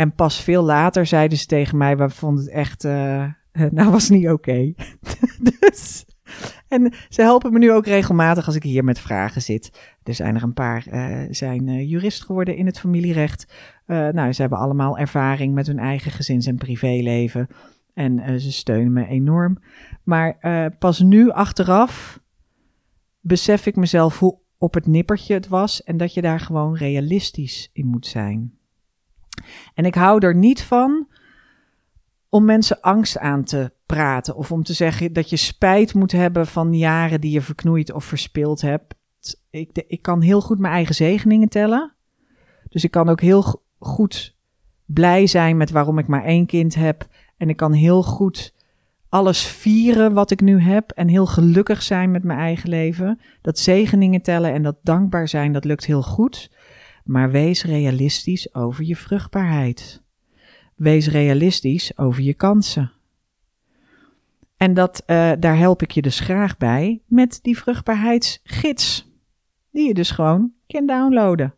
En 0.01 0.15
pas 0.15 0.43
veel 0.43 0.63
later 0.63 1.07
zeiden 1.07 1.39
ze 1.39 1.47
tegen 1.47 1.79
mij, 1.79 1.97
we 1.97 2.11
vonden 2.11 2.45
het 2.45 2.53
echt, 2.53 2.85
uh, 2.85 3.25
nou 3.71 3.91
was 3.91 4.09
niet 4.09 4.29
oké. 4.29 4.73
dus, 5.61 6.05
en 6.69 6.93
ze 7.09 7.23
helpen 7.23 7.53
me 7.53 7.59
nu 7.59 7.73
ook 7.73 7.87
regelmatig 7.87 8.47
als 8.47 8.55
ik 8.55 8.63
hier 8.63 8.85
met 8.85 8.99
vragen 8.99 9.43
zit. 9.43 9.97
Er 10.03 10.15
zijn 10.15 10.37
er 10.37 10.43
een 10.43 10.55
paar, 10.55 10.87
uh, 10.93 11.27
zijn 11.31 11.87
jurist 11.87 12.25
geworden 12.25 12.57
in 12.57 12.67
het 12.67 12.79
familierecht. 12.79 13.53
nou, 13.87 14.33
ze 14.33 14.41
hebben 14.41 14.59
allemaal 14.59 14.99
ervaring 14.99 15.55
met 15.55 15.67
hun 15.67 15.79
eigen 15.79 16.11
gezins- 16.11 16.47
en 16.47 16.57
privéleven. 16.57 17.49
En 17.95 18.41
ze 18.41 18.53
steunen 18.53 18.93
me 18.93 19.07
enorm. 19.07 19.59
Maar 20.05 20.39
pas 20.79 21.01
nu 21.01 21.31
achteraf 21.31 22.21
besef 23.21 23.67
ik 23.67 23.77
mezelf 23.77 24.19
hoe 24.19 24.39
op 24.59 24.75
het 24.75 24.87
nippertje 24.87 25.35
het 25.35 25.49
was 25.49 25.83
en 25.83 25.97
dat 25.97 26.15
je 26.15 26.23
daar 26.23 26.41
gewoon 26.41 26.77
realistisch 26.77 27.71
in 27.73 27.87
moet 27.87 28.07
zijn. 28.07 28.60
En 29.74 29.85
ik 29.85 29.94
hou 29.94 30.26
er 30.26 30.35
niet 30.35 30.62
van 30.62 31.09
om 32.29 32.44
mensen 32.44 32.81
angst 32.81 33.18
aan 33.18 33.44
te 33.44 33.72
praten 33.87 34.37
of 34.37 34.53
om 34.53 34.62
te 34.62 34.72
zeggen 34.72 35.12
dat 35.12 35.31
je 35.31 35.37
spijt 35.37 35.94
moet 35.94 36.12
hebben 36.12 36.46
van 36.46 36.74
jaren 36.74 37.20
die 37.20 37.31
je 37.31 37.40
verknoeid 37.40 37.92
of 37.92 38.05
verspild 38.05 38.61
hebt. 38.61 38.94
Ik, 39.50 39.85
ik 39.87 40.03
kan 40.03 40.20
heel 40.20 40.40
goed 40.40 40.59
mijn 40.59 40.74
eigen 40.74 40.94
zegeningen 40.94 41.48
tellen. 41.48 41.94
Dus 42.68 42.85
ik 42.85 42.90
kan 42.90 43.09
ook 43.09 43.20
heel 43.20 43.62
goed 43.79 44.37
blij 44.85 45.26
zijn 45.26 45.57
met 45.57 45.70
waarom 45.70 45.98
ik 45.98 46.07
maar 46.07 46.24
één 46.24 46.46
kind 46.46 46.74
heb. 46.74 47.07
En 47.37 47.48
ik 47.48 47.57
kan 47.57 47.72
heel 47.72 48.03
goed 48.03 48.55
alles 49.09 49.46
vieren 49.46 50.12
wat 50.12 50.31
ik 50.31 50.40
nu 50.40 50.61
heb 50.61 50.90
en 50.90 51.09
heel 51.09 51.26
gelukkig 51.26 51.83
zijn 51.83 52.11
met 52.11 52.24
mijn 52.24 52.38
eigen 52.38 52.68
leven. 52.68 53.20
Dat 53.42 53.59
zegeningen 53.59 54.22
tellen 54.22 54.53
en 54.53 54.62
dat 54.62 54.76
dankbaar 54.83 55.29
zijn, 55.29 55.53
dat 55.53 55.64
lukt 55.64 55.85
heel 55.85 56.03
goed. 56.03 56.50
Maar 57.05 57.31
wees 57.31 57.65
realistisch 57.65 58.55
over 58.55 58.85
je 58.85 58.97
vruchtbaarheid. 58.97 60.03
Wees 60.75 61.09
realistisch 61.09 61.99
over 61.99 62.23
je 62.23 62.35
kansen. 62.35 62.93
En 64.57 64.75
dat, 64.75 65.03
uh, 65.07 65.33
daar 65.39 65.57
help 65.57 65.83
ik 65.83 65.91
je 65.91 66.03
dus 66.03 66.21
graag 66.21 66.57
bij 66.57 67.03
met 67.07 67.39
die 67.43 67.59
vruchtbaarheidsgids. 67.59 69.13
Die 69.71 69.87
je 69.87 69.95
dus 69.95 70.11
gewoon 70.11 70.53
kan 70.67 70.87
downloaden 70.87 71.55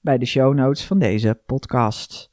bij 0.00 0.18
de 0.18 0.26
show 0.26 0.54
notes 0.54 0.84
van 0.84 0.98
deze 0.98 1.40
podcast. 1.46 2.30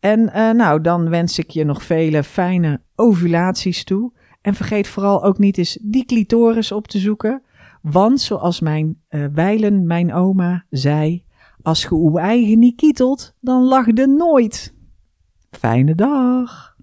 En 0.00 0.20
uh, 0.20 0.50
nou, 0.50 0.80
dan 0.80 1.08
wens 1.08 1.38
ik 1.38 1.50
je 1.50 1.64
nog 1.64 1.82
vele 1.82 2.22
fijne 2.22 2.80
ovulaties 2.94 3.84
toe. 3.84 4.12
En 4.40 4.54
vergeet 4.54 4.88
vooral 4.88 5.24
ook 5.24 5.38
niet 5.38 5.58
eens 5.58 5.78
die 5.80 6.04
clitoris 6.04 6.72
op 6.72 6.88
te 6.88 6.98
zoeken. 6.98 7.42
Want 7.82 8.20
zoals 8.20 8.60
mijn 8.60 9.02
uh, 9.10 9.24
wijlen, 9.32 9.86
mijn 9.86 10.12
oma, 10.12 10.64
zei: 10.70 11.24
Als 11.62 11.82
je 11.82 11.90
uw 11.90 12.16
eigen 12.16 12.58
niet 12.58 12.76
kietelt, 12.76 13.34
dan 13.40 13.62
lach 13.62 13.86
je 13.86 14.06
nooit. 14.06 14.74
Fijne 15.50 15.94
dag. 15.94 16.76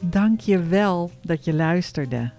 Dank 0.00 0.40
je 0.40 0.62
wel 0.62 1.10
dat 1.22 1.44
je 1.44 1.54
luisterde 1.54 2.32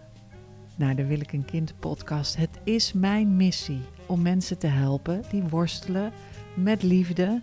naar 0.76 0.96
de 0.96 1.06
Wil 1.06 1.20
ik 1.20 1.34
een 1.34 1.46
kind 1.46 1.80
podcast. 1.80 2.36
Het 2.36 2.60
is 2.64 2.94
mijn 2.94 3.36
missie 3.36 3.82
om 4.06 4.22
mensen 4.22 4.58
te 4.58 4.68
helpen 4.68 5.24
die 5.30 5.44
worstelen 5.44 6.12
met 6.56 6.84
liefde, 6.84 7.42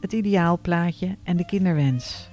het 0.00 0.12
ideaalplaatje 0.12 1.16
en 1.22 1.36
de 1.36 1.46
kinderwens. 1.46 2.30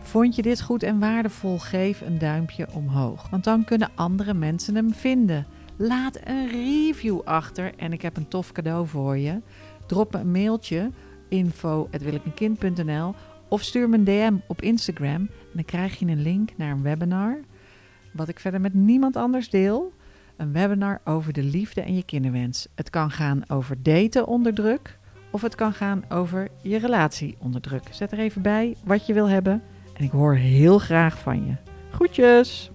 Vond 0.00 0.36
je 0.36 0.42
dit 0.42 0.62
goed 0.62 0.82
en 0.82 0.98
waardevol? 0.98 1.58
Geef 1.58 2.00
een 2.00 2.18
duimpje 2.18 2.68
omhoog, 2.72 3.30
want 3.30 3.44
dan 3.44 3.64
kunnen 3.64 3.90
andere 3.94 4.34
mensen 4.34 4.74
hem 4.74 4.92
vinden. 4.94 5.46
Laat 5.76 6.18
een 6.24 6.48
review 6.48 7.20
achter 7.24 7.72
en 7.76 7.92
ik 7.92 8.02
heb 8.02 8.16
een 8.16 8.28
tof 8.28 8.52
cadeau 8.52 8.86
voor 8.86 9.16
je. 9.16 9.40
Drop 9.86 10.12
me 10.12 10.18
een 10.18 10.30
mailtje 10.30 10.90
info@wilikenkind.nl 11.28 13.14
of 13.48 13.62
stuur 13.62 13.88
me 13.88 13.96
een 13.96 14.04
DM 14.04 14.34
op 14.46 14.62
Instagram 14.62 15.14
en 15.14 15.28
dan 15.52 15.64
krijg 15.64 15.98
je 15.98 16.06
een 16.06 16.22
link 16.22 16.50
naar 16.56 16.70
een 16.70 16.82
webinar 16.82 17.40
wat 18.12 18.28
ik 18.28 18.40
verder 18.40 18.60
met 18.60 18.74
niemand 18.74 19.16
anders 19.16 19.50
deel. 19.50 19.92
Een 20.36 20.52
webinar 20.52 21.00
over 21.04 21.32
de 21.32 21.42
liefde 21.42 21.80
en 21.80 21.94
je 21.94 22.04
kinderwens. 22.04 22.68
Het 22.74 22.90
kan 22.90 23.10
gaan 23.10 23.50
over 23.50 23.82
daten 23.82 24.26
onder 24.26 24.54
druk 24.54 24.98
of 25.30 25.42
het 25.42 25.54
kan 25.54 25.72
gaan 25.72 26.04
over 26.08 26.48
je 26.62 26.78
relatie 26.78 27.36
onder 27.38 27.60
druk. 27.60 27.82
Zet 27.90 28.12
er 28.12 28.18
even 28.18 28.42
bij 28.42 28.76
wat 28.84 29.06
je 29.06 29.12
wil 29.12 29.28
hebben 29.28 29.62
en 29.94 30.04
ik 30.04 30.10
hoor 30.10 30.34
heel 30.34 30.78
graag 30.78 31.18
van 31.18 31.46
je. 31.46 31.54
Groetjes! 31.90 32.70